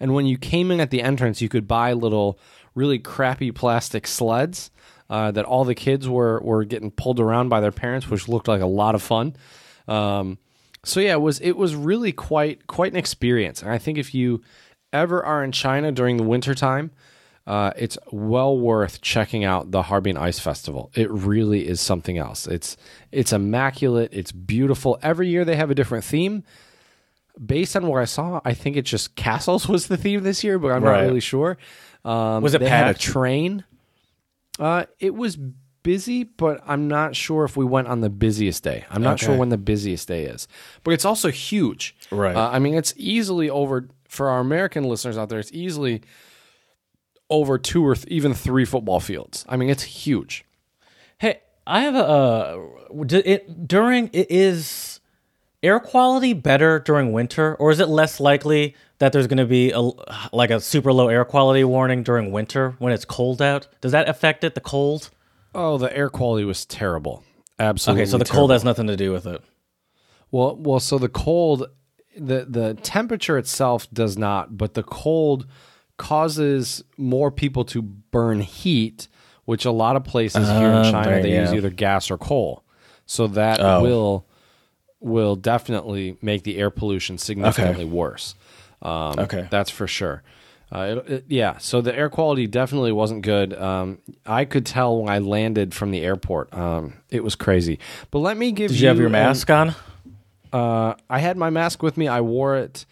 [0.00, 2.38] and when you came in at the entrance you could buy little
[2.74, 4.70] really crappy plastic sleds
[5.10, 8.48] uh, that all the kids were were getting pulled around by their parents which looked
[8.48, 9.34] like a lot of fun
[9.88, 10.38] um,
[10.84, 14.14] so yeah it was it was really quite quite an experience and i think if
[14.14, 14.40] you
[14.92, 16.90] ever are in china during the winter time
[17.46, 20.92] uh, it's well worth checking out the Harbin Ice Festival.
[20.94, 22.46] It really is something else.
[22.46, 22.76] It's
[23.10, 24.10] it's immaculate.
[24.12, 24.98] It's beautiful.
[25.02, 26.44] Every year they have a different theme.
[27.44, 30.58] Based on what I saw, I think it's just castles was the theme this year,
[30.60, 31.00] but I'm Right.
[31.00, 31.56] not really sure.
[32.04, 33.64] Um, Was it they had a train?
[34.60, 35.38] Uh, it was
[35.82, 38.84] busy, but I'm not sure if we went on the busiest day.
[38.90, 40.46] I'm not sure when the busiest day is,
[40.84, 41.96] but it's also huge.
[42.10, 42.36] Right.
[42.36, 45.38] Uh, I mean, it's easily over for our American listeners out there.
[45.38, 46.02] It's easily
[47.30, 49.46] over two or th- even three football fields.
[49.48, 50.44] I mean, it's huge.
[51.18, 52.66] Hey, I have a uh,
[53.10, 55.00] it during it is
[55.62, 59.72] air quality better during winter, or is it less likely that there's going to be
[59.72, 59.80] a
[60.32, 63.66] like a super low air quality warning during winter when it's cold out?
[63.80, 64.54] Does that affect it?
[64.54, 65.10] The cold?
[65.54, 67.24] Oh, the air quality was terrible.
[67.58, 68.02] Absolutely.
[68.04, 68.38] Okay, so the terrible.
[68.42, 69.42] cold has nothing to do with it.
[70.30, 71.66] Well, well, so the cold,
[72.16, 75.46] the the temperature itself does not, but the cold
[75.96, 79.08] causes more people to burn heat,
[79.44, 82.62] which a lot of places here in Um, China they use either gas or coal.
[83.06, 83.82] So that Oh.
[83.82, 84.26] will
[85.00, 88.34] will definitely make the air pollution significantly worse.
[88.82, 89.46] Um, Okay.
[89.50, 90.22] that's for sure.
[90.72, 93.52] Uh, it, it- yeah, so the air quality definitely wasn't good.
[93.54, 96.54] Um, I could tell when I landed from the airport.
[96.54, 97.78] Um, it was crazy.
[98.10, 99.74] But let me give Did you have your an- mask on?
[100.52, 102.06] uh, I had my mask with me.
[102.08, 102.86] I wore it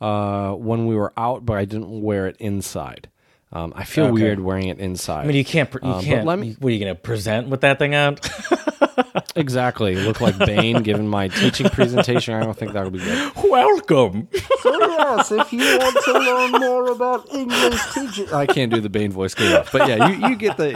[0.00, 3.08] uh, when we were out, but I didn't wear it inside.
[3.52, 4.12] Um, I feel Okay.
[4.12, 5.22] weird wearing it inside.
[5.22, 5.72] I mean, you can't.
[5.74, 6.26] You Um, can't.
[6.26, 8.18] let me- what are you going to present with that thing on?
[9.36, 9.94] exactly.
[9.96, 12.34] Look like Bane giving my teaching presentation.
[12.34, 13.32] I don't think that would be good.
[13.50, 14.28] Welcome.
[14.32, 19.12] yes, if you want to learn more about English teaching, I can't do the Bane
[19.12, 19.70] voice good enough.
[19.72, 20.70] But yeah, you, you get the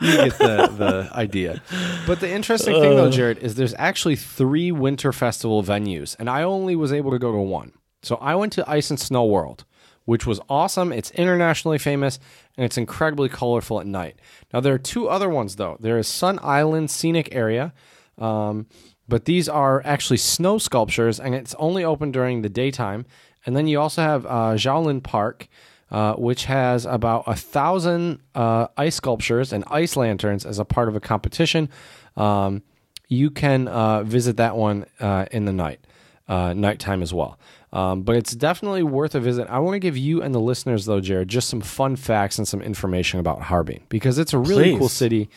[0.00, 1.60] you get the the idea.
[2.06, 6.42] But the interesting thing though, Jared, is there's actually three winter festival venues, and I
[6.42, 7.72] only was able to go to one.
[8.02, 9.64] So I went to Ice and Snow World,
[10.08, 10.90] which was awesome.
[10.90, 12.18] It's internationally famous
[12.56, 14.16] and it's incredibly colorful at night.
[14.54, 15.76] Now there are two other ones though.
[15.80, 17.74] There is Sun Island Scenic Area.
[18.16, 18.66] Um,
[19.06, 23.04] but these are actually snow sculptures, and it's only open during the daytime.
[23.44, 25.48] And then you also have uh, Zhaolin Park,
[25.90, 30.88] uh, which has about a thousand uh, ice sculptures and ice lanterns as a part
[30.88, 31.68] of a competition.
[32.16, 32.62] Um,
[33.08, 35.80] you can uh, visit that one uh, in the night,
[36.28, 37.38] uh, nighttime as well.
[37.72, 39.46] Um, but it's definitely worth a visit.
[39.48, 42.48] I want to give you and the listeners, though, Jared, just some fun facts and
[42.48, 45.28] some information about Harbin because it's a really cool city.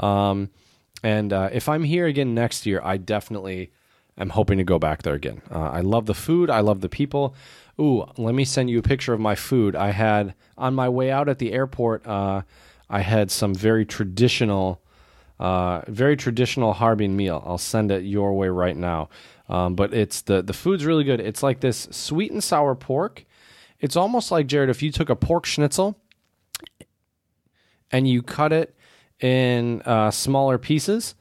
[0.00, 0.50] Um,
[1.02, 3.70] and uh, if I'm here again next year, I definitely
[4.16, 5.42] am hoping to go back there again.
[5.50, 6.48] Uh, I love the food.
[6.48, 7.34] I love the people.
[7.78, 9.76] Ooh, let me send you a picture of my food.
[9.76, 12.06] I had on my way out at the airport.
[12.06, 12.42] Uh,
[12.88, 14.80] I had some very traditional,
[15.40, 17.42] uh, very traditional Harbin meal.
[17.44, 19.08] I'll send it your way right now.
[19.48, 21.20] Um, but it's the the food's really good.
[21.20, 23.24] It's like this sweet and sour pork.
[23.80, 25.98] It's almost like Jared if you took a pork schnitzel
[27.90, 28.74] and you cut it
[29.20, 31.14] in uh, smaller pieces,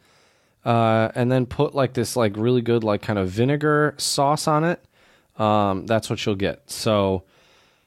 [0.66, 4.64] uh, and then put like this like really good like kind of vinegar sauce on
[4.64, 4.84] it.
[5.38, 6.70] Um, that's what you'll get.
[6.70, 7.24] So,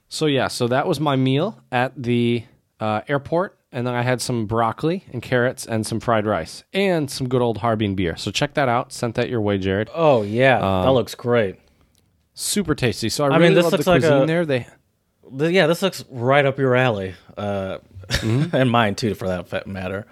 [0.08, 2.44] so yeah, so that was my meal at the
[2.80, 7.10] uh, airport, and then I had some broccoli and carrots and some fried rice and
[7.10, 8.16] some good old Harbin beer.
[8.16, 8.90] So check that out.
[8.92, 9.90] Sent that your way, Jared.
[9.94, 11.56] Oh yeah, that looks great.
[12.34, 13.08] Super tasty.
[13.08, 14.46] So I, mean, really this love the looks like cuisine a- there.
[14.46, 14.66] They
[15.38, 18.54] Th- Yeah, this looks right up your alley, uh, Mm-hmm.
[18.60, 20.06] and mine too, for that matter.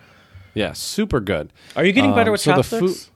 [0.55, 1.53] yeah, super good.
[1.77, 3.11] Are you getting better Um, with so the chopsticks?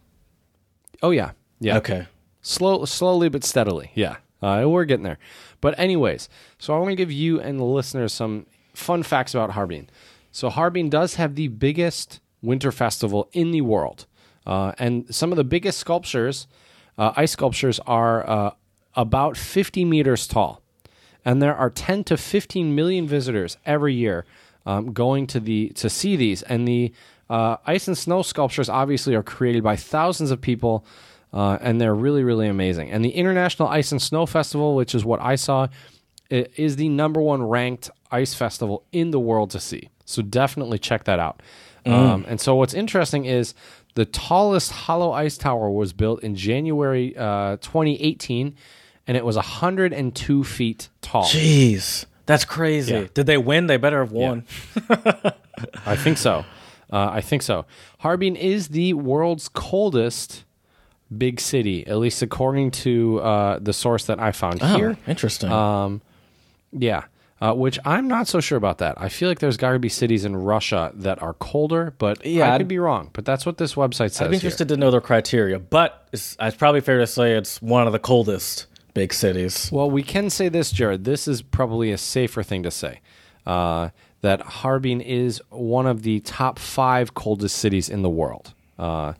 [1.02, 1.76] Oh yeah, yeah.
[1.78, 2.06] Okay.
[2.42, 3.90] slow, slowly but steadily.
[3.94, 5.18] Yeah, uh, we're getting there.
[5.60, 6.28] But anyways,
[6.58, 9.90] so I want to give you and the listeners some fun facts about Harbin.
[10.30, 14.06] So Harbin does have the biggest winter festival in the world,
[14.46, 16.46] uh, and some of the biggest sculptures,
[16.96, 18.50] uh, ice sculptures, are uh,
[18.94, 20.62] about 50 meters tall,
[21.24, 24.24] and there are 10 to 15 million visitors every year
[24.66, 26.42] um, going to the to see these.
[26.42, 26.92] And the
[27.28, 30.84] uh, ice and snow sculptures obviously are created by thousands of people
[31.32, 32.90] uh, and they're really really amazing.
[32.90, 35.68] And the International Ice and Snow Festival, which is what I saw,
[36.30, 39.88] is the number one ranked ice festival in the world to see.
[40.08, 41.42] So definitely check that out.
[41.84, 43.54] Um, and so what's interesting is
[43.94, 48.54] the tallest hollow ice tower was built in January uh, 2018,
[49.06, 51.24] and it was 102 feet tall.
[51.24, 52.92] Jeez, that's crazy.
[52.92, 53.06] Yeah.
[53.14, 53.68] Did they win?
[53.68, 54.44] They better have won.
[55.86, 56.44] I think so.
[56.92, 57.64] Uh, I think so.
[58.00, 60.44] Harbin is the world's coldest
[61.16, 64.96] big city, at least according to uh, the source that I found here.
[64.98, 65.50] Oh, interesting.
[65.50, 66.02] Um,
[66.72, 67.04] yeah,
[67.40, 68.94] uh, which I'm not so sure about that.
[69.00, 72.50] I feel like there's got to be cities in Russia that are colder, but Yeah,
[72.50, 73.10] I I'd- could be wrong.
[73.12, 74.22] But that's what this website says.
[74.22, 74.46] I'd be here.
[74.46, 77.92] interested to know their criteria, but it's, it's probably fair to say it's one of
[77.92, 79.70] the coldest big cities.
[79.70, 81.04] Well, we can say this, Jared.
[81.04, 83.00] This is probably a safer thing to say.
[83.46, 88.52] Uh, that Harbin is one of the top five coldest cities in the world.
[88.76, 89.12] Uh,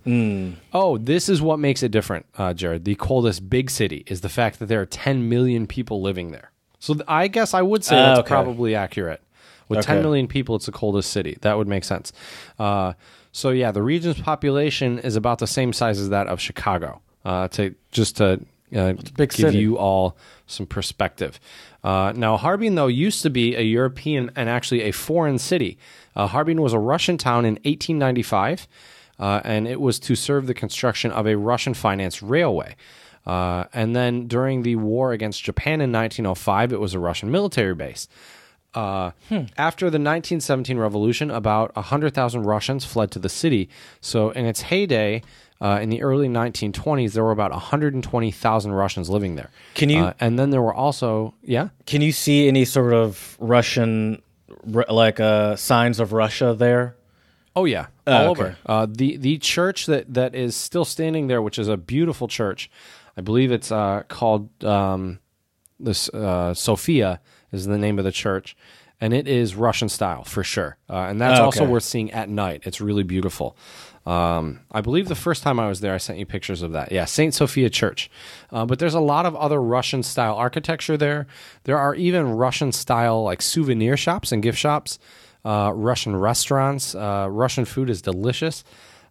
[0.73, 2.85] Oh, this is what makes it different, uh, Jared.
[2.85, 6.51] The coldest big city is the fact that there are 10 million people living there.
[6.79, 8.29] So th- I guess I would say Ah, that's okay.
[8.29, 9.21] probably accurate.
[9.69, 10.03] With 10 Okay.
[10.03, 11.37] million people, it's the coldest city.
[11.43, 12.13] That would make sense.
[12.59, 12.95] Uh,
[13.33, 17.01] so yeah, the region's population is about the same size as that of Chicago.
[17.25, 18.41] Uh, to just to
[18.75, 19.59] uh, big give city.
[19.59, 20.17] you all
[20.47, 21.39] some perspective.
[21.85, 25.77] Uh, now, Harbin, though, used to be a European and actually a foreign city.
[26.17, 28.67] Uh, Harbin was a Russian town in 1895.
[29.21, 32.77] uh, and it was to serve the construction of a Russian financed railway.
[33.27, 37.75] Uh, and then during the war against Japan in 1905, it was a Russian military
[37.75, 38.09] base.
[38.75, 39.11] Uh,
[39.57, 43.69] After the 1917 revolution, about 100,000 Russians fled to the city.
[44.01, 45.23] So, in its heyday,
[45.61, 49.51] uh, in the early 1920s, there were about 120,000 Russians living there.
[49.75, 51.69] Can you- Uh, and then there were also, yeah?
[51.87, 54.23] Can you see any sort of Russian,
[54.65, 56.95] like uh, signs of Russia there?
[57.57, 58.57] Oh yeah, all Oh, over.
[58.67, 62.71] Uh, the the church that that is still standing there, which is a beautiful church,
[63.19, 65.19] I believe it's uh, called um,
[65.81, 68.57] this uh, Sophia is the name of the church,
[69.01, 70.77] and it is Russian style for sure.
[70.89, 72.63] Uh, and that's Oh, also worth seeing at night.
[72.65, 73.57] It's really beautiful.
[74.07, 76.93] Um, I believe the first time I was there, I sent you pictures of that.
[76.93, 78.09] Yeah, Saint Sophia Church.
[78.53, 81.27] Uh, but there's a lot of other Russian style architecture there.
[81.65, 84.99] There are even Russian style like souvenir shops and gift shops,
[85.45, 86.95] uh, Russian restaurants.
[86.95, 88.63] Uh, Russian food is delicious.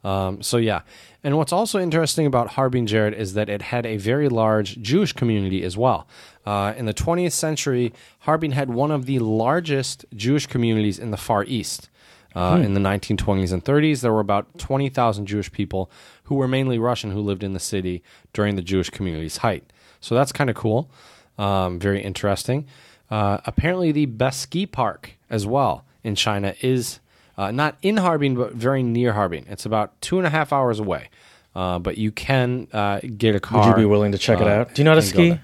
[0.04, 0.82] Um, so yeah,
[1.24, 5.12] and what's also interesting about Harbin, Jared, is that it had a very large Jewish
[5.12, 6.08] community as well.
[6.46, 11.18] Uh, in the 20th century, Harbin had one of the largest Jewish communities in the
[11.18, 11.90] Far East.
[12.36, 15.90] Uh, In the 1920s and 30s, there were about 20,000 Jewish people
[16.26, 19.74] who were mainly Russian who lived in the city during the Jewish community's height.
[20.00, 20.92] So that's kind of cool.
[21.40, 22.68] Um, very interesting.
[23.10, 27.00] Uh, apparently, the best ski park as well in China is
[27.38, 29.46] uh, not in Harbin, but very near Harbin.
[29.50, 31.10] It's about two and a half hours away.
[31.56, 33.62] Uh, but you can uh, get a car.
[33.62, 34.76] Would you be willing to check it uh, out?
[34.76, 35.40] Do you know how to ski?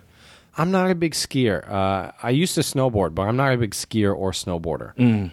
[0.55, 1.67] I'm not a big skier.
[1.67, 4.95] Uh, I used to snowboard, but I'm not a big skier or snowboarder.
[4.95, 5.31] Mm.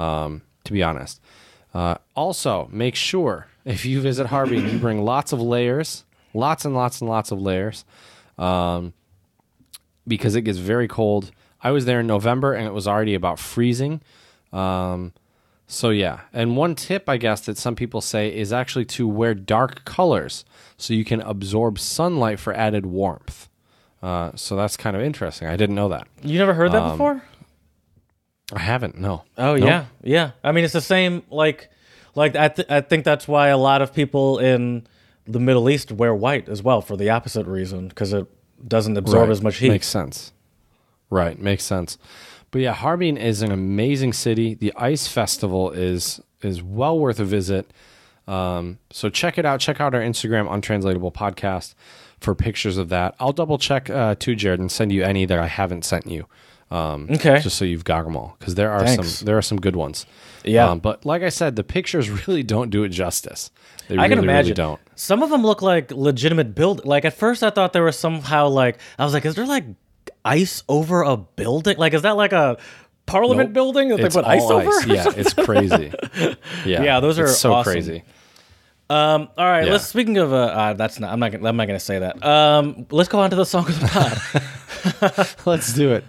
[0.00, 1.20] Um, to be honest.
[1.74, 6.04] Uh, also, make sure if you visit Harbin, you bring lots of layers,
[6.34, 7.84] lots and lots and lots of layers,
[8.38, 8.92] um,
[10.06, 11.32] because it gets very cold.
[11.62, 14.00] I was there in November and it was already about freezing.
[14.52, 15.12] Um,
[15.72, 19.34] so yeah, and one tip I guess that some people say is actually to wear
[19.34, 20.44] dark colors
[20.76, 23.48] so you can absorb sunlight for added warmth.
[24.02, 25.46] Uh, so that's kind of interesting.
[25.46, 26.08] I didn't know that.
[26.22, 27.22] You never heard that Um, before?
[28.52, 28.98] I haven't.
[28.98, 29.24] No.
[29.38, 29.68] Oh Nope.
[29.68, 30.30] yeah, yeah.
[30.42, 31.22] I mean, it's the same.
[31.30, 31.70] Like,
[32.14, 34.86] like I, th- I think that's why a lot of people in
[35.26, 38.26] the Middle East wear white as well for the opposite reason because it
[38.66, 39.30] doesn't absorb Right.
[39.30, 39.68] as much heat.
[39.68, 40.32] Makes sense.
[41.10, 41.98] Right, makes sense.
[42.50, 44.54] But yeah, Harbin is an amazing city.
[44.54, 47.70] The ice festival is is well worth a visit.
[48.26, 49.60] Um, so check it out.
[49.60, 51.74] Check out our Instagram untranslatable podcast
[52.20, 53.14] for pictures of that.
[53.18, 56.26] I'll double check uh, too, Jared, and send you any that I haven't sent you.
[56.72, 57.40] Um, Okay.
[57.40, 59.08] just so you've got them all because there are Thanks.
[59.08, 60.06] some there are some good ones.
[60.44, 60.68] Yeah.
[60.70, 63.50] um, but like I said, the pictures really don't do it justice.
[63.88, 64.54] They I really, can really imagine.
[64.54, 64.80] don't.
[64.94, 66.84] Some of them look like legitimate build.
[66.84, 69.64] Like at first, I thought there was somehow like I was like, is there like
[70.24, 71.76] ice over a building?
[71.78, 72.56] Like, is that like a
[73.06, 73.54] parliament Nope.
[73.54, 74.70] building that It's they put ice over?
[74.92, 75.92] Yeah, it's crazy.
[76.64, 77.72] Yeah, Yeah, those are so awesome.
[77.72, 78.02] crazy.
[78.88, 79.72] Um, all right, Yeah.
[79.72, 79.86] let's.
[79.86, 81.12] Speaking of, uh, uh, that's not.
[81.12, 81.30] I'm not.
[81.30, 82.24] Gonna, I'm not going to say that.
[82.24, 85.36] Um, let's go on to the song of the pod.
[85.46, 86.04] Let's do it.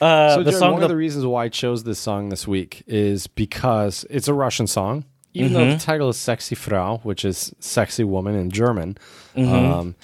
[0.00, 2.28] Uh, so the Jared, song one of the the reasons why I chose this song
[2.28, 5.78] this week is because it's a Russian song, even though Mm-hmm.
[5.78, 8.98] the title is "Sexy Frau," which is "sexy woman" in German.
[9.36, 9.52] Mm-hmm.
[9.72, 9.94] Um,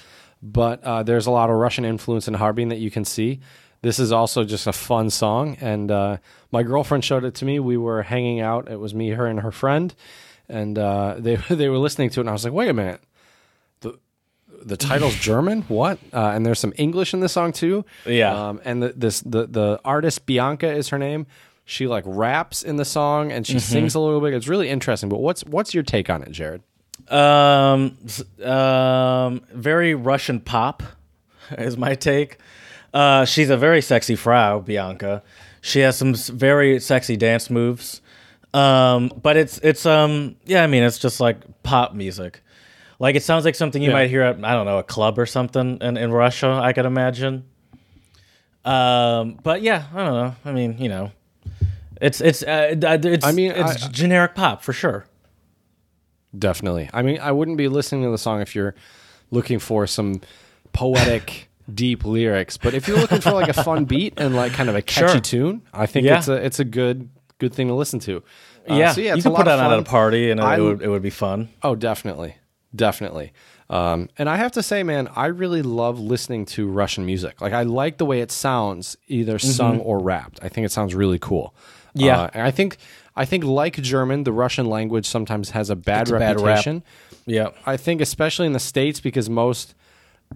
[0.41, 3.39] but uh, there's a lot of Russian influence in Harbin that you can see.
[3.81, 6.17] This is also just a fun song, and uh,
[6.51, 7.59] my girlfriend showed it to me.
[7.59, 8.69] We were hanging out.
[8.69, 9.95] It was me, her, and her friend,
[10.49, 12.23] and uh, they they were listening to it.
[12.23, 13.01] And I was like, "Wait a minute."
[13.81, 13.97] the
[14.63, 15.61] the title's German.
[15.63, 15.97] What?
[16.11, 17.85] Uh, and there's some English in the song too.
[18.05, 18.49] Yeah.
[18.49, 21.25] Um, and the, this the the artist Bianca is her name.
[21.63, 23.59] She like raps in the song and she Mm-hmm.
[23.73, 24.33] sings a little bit.
[24.33, 25.07] It's really interesting.
[25.07, 26.63] But what's what's your take on it, Jared?
[27.07, 27.97] Um,
[28.43, 30.83] um, very Russian pop
[31.57, 32.37] is my take.
[32.93, 35.23] Uh, she's a very sexy Frau, Bianca.
[35.61, 38.01] She has some very sexy dance moves.
[38.53, 42.41] Um, but it's it's um yeah, I mean it's just like pop music.
[42.97, 43.95] Like it sounds like something you Yeah.
[43.95, 46.59] might hear at I don't know a club or something in, in Russia.
[46.63, 47.43] I could imagine.
[48.65, 50.35] Um, but yeah, I don't know.
[50.45, 51.11] I mean, you know,
[52.01, 55.05] it's it's uh, it's I mean, it's I- generic pop for sure.
[56.37, 56.89] Definitely.
[56.93, 58.75] I mean, I wouldn't be listening to the song if you're
[59.31, 60.21] looking for some
[60.73, 62.57] poetic, deep lyrics.
[62.57, 65.11] But if you're looking for like a fun beat and like kind of a catchy
[65.13, 65.19] Sure.
[65.21, 66.17] tune, I think Yeah.
[66.19, 67.09] it's a it's a good
[67.39, 68.23] good thing to listen to.
[68.69, 70.39] Uh, yeah, so yeah, you it's a could lot put that at a party and
[70.39, 71.49] it, would it would be fun.
[71.63, 72.35] Oh, definitely,
[72.75, 73.33] definitely.
[73.71, 77.39] Um, and I have to say, man, I really love listening to Russian music.
[77.39, 80.39] Like, I like the way it sounds, either sung or rapped.
[80.41, 81.53] I think it sounds really cool.
[81.89, 81.99] Mm-hmm.
[82.07, 82.21] Yeah.
[82.21, 82.77] Uh, and I think,
[83.19, 86.83] I think, like German, the Russian language sometimes has a bad It's a bad reputation.
[87.25, 87.49] Yeah.
[87.65, 89.75] I think, especially in the states, because most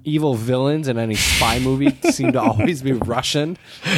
[0.04, 3.58] evil villains in any spy movie seem to always be Russian,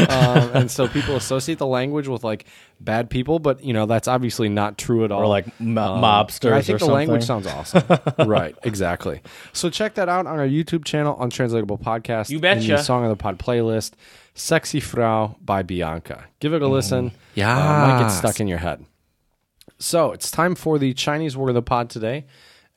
[0.10, 2.46] um, and so people associate the language with like
[2.82, 3.40] bad people.
[3.40, 5.22] But you know that's obviously not true at all.
[5.22, 6.94] Or like mo- Um, mobsters I think or the something.
[6.94, 7.84] language sounds awesome.
[8.28, 9.22] right, exactly.
[9.54, 12.30] So check that out on our YouTube channel, Untranslatable Podcast.
[12.30, 12.68] You in betcha.
[12.68, 13.92] the Song of the Pod playlist,
[14.36, 16.26] "Sexy Frau" by Bianca.
[16.40, 17.12] Give it a listen.
[17.34, 17.58] Yeah.
[17.58, 18.86] Uh, might get stuck in your head.
[19.80, 22.26] So it's time for the Chinese word of the pod today,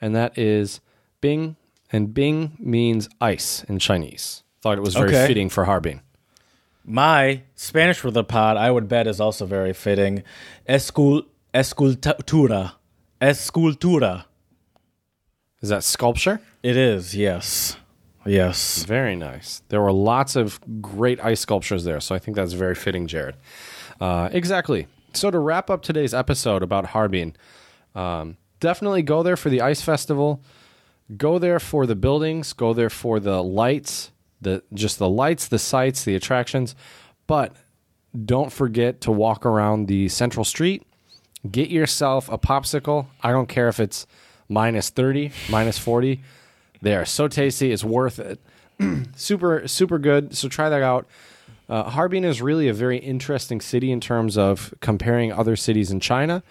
[0.01, 0.81] and that is
[1.21, 1.57] Bing.
[1.93, 4.43] And Bing means ice in Chinese.
[4.63, 5.27] Thought it was very Okay.
[5.27, 6.01] fitting for Harbin.
[6.85, 10.23] My Spanish word of the pod, I would bet, is also very fitting.
[10.67, 11.23] Escul
[11.55, 12.73] escultura.
[13.21, 14.25] Escultura.
[15.61, 16.41] Is that sculpture?
[16.63, 17.77] It is, yes.
[18.29, 18.85] Yes.
[18.85, 19.63] Very nice.
[19.69, 23.37] There were lots of great ice sculptures there, so I think that's very fitting, Jared.
[24.01, 24.87] Uh, exactly.
[25.15, 27.35] So to wrap up today's episode about Harbin,
[27.95, 30.43] um, definitely go there for the ice festival.
[31.17, 32.53] Go there for the buildings.
[32.53, 36.75] Go there for the lights, the just the lights, the sights, the attractions.
[37.27, 37.57] But
[38.25, 40.83] don't forget to walk around the central street.
[41.51, 43.07] Get yourself a popsicle.
[43.23, 44.07] I don't care if it's
[44.49, 46.21] minus 30, minus 40.
[46.83, 47.73] They are so tasty.
[47.73, 48.41] It's worth it.
[49.17, 50.37] super, super good.
[50.37, 51.07] So try that out.
[51.69, 56.01] Uh, Harbin is really a very interesting city in terms of comparing other cities in
[56.01, 56.43] China.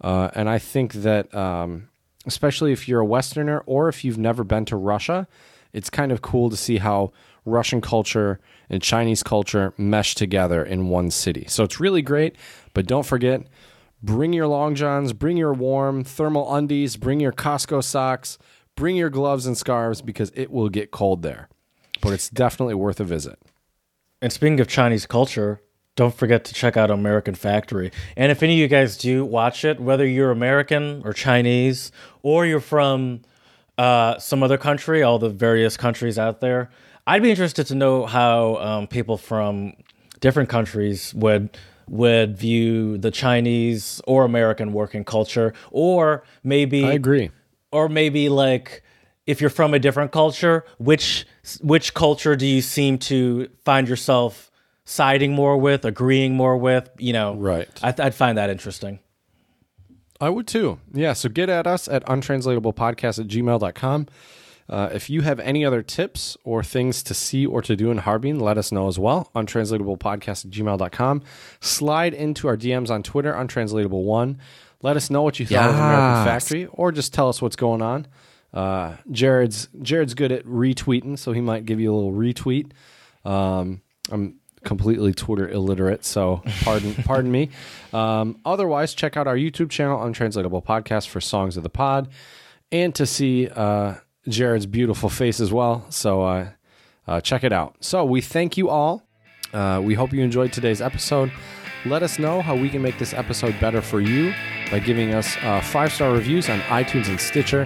[0.00, 1.88] Uh, and I think that, um,
[2.26, 5.26] especially if you're a Westerner or if you've never been to Russia,
[5.72, 7.12] it's kind of cool to see how
[7.44, 11.46] Russian culture and Chinese culture mesh together in one city.
[11.48, 12.36] So it's really great.
[12.74, 13.46] But don't forget,
[14.02, 18.38] bring your long johns, bring your warm thermal undies, bring your Costco socks,
[18.78, 21.48] bring your gloves and scarves because it will get cold there.
[22.00, 23.38] But it's definitely worth a visit.
[24.22, 25.60] And speaking of Chinese culture,
[25.96, 27.90] don't forget to check out American Factory.
[28.16, 31.90] And if any of you guys do watch it, whether you're American or Chinese,
[32.22, 33.22] or you're from
[33.76, 36.70] uh, some other country, all the various countries out there,
[37.04, 39.72] I'd be interested to know how um, people from
[40.20, 41.56] different countries would
[41.88, 47.30] would view the Chinese or American working culture, or maybe I agree.
[47.72, 48.82] Or maybe like
[49.26, 51.26] if you're from a different culture which
[51.60, 54.50] which culture do you seem to find yourself
[54.84, 57.68] siding more with agreeing more with you know Right.
[57.82, 59.00] I, i'd find that interesting
[60.20, 60.80] I would too.
[60.92, 61.12] Yeah.
[61.12, 64.06] So get at us at untranslatablepodcast at gmail.com.
[64.68, 67.98] Uh, if you have any other tips or things to see or to do in
[67.98, 69.30] Harbin, let us know as well.
[69.36, 71.22] Untranslatablepodcast at gmail.com.
[71.60, 74.36] Slide into our DMs on Twitter, untranslatable1.
[74.82, 77.82] Let us know what you thought of American Factory or just tell us what's going
[77.82, 78.06] on.
[78.52, 82.70] Uh, Jared's Jared's good at retweeting, so he might give you a little retweet.
[83.24, 87.50] Um, I'm completely Twitter illiterate, so pardon pardon me.
[87.92, 92.08] Um, otherwise, check out our YouTube channel, Untranslatable Podcast, for songs of the pod,
[92.72, 93.96] and to see uh,
[94.28, 95.84] Jared's beautiful face as well.
[95.90, 96.48] So uh,
[97.06, 97.76] uh, check it out.
[97.80, 99.02] So we thank you all.
[99.52, 101.32] Uh, we hope you enjoyed today's episode.
[101.84, 104.34] Let us know how we can make this episode better for you
[104.70, 107.64] by giving us uh, five star reviews on iTunes and Stitcher.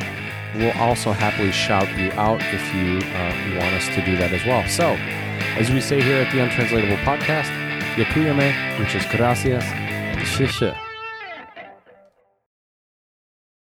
[0.54, 4.44] We'll also happily shout you out if you uh, want us to do that as
[4.44, 4.68] well.
[4.68, 4.96] So,
[5.58, 7.48] as we say here at the Untranslatable Podcast,
[7.96, 9.64] Yakuyame, which is gracias,
[10.24, 10.91] 谢谢。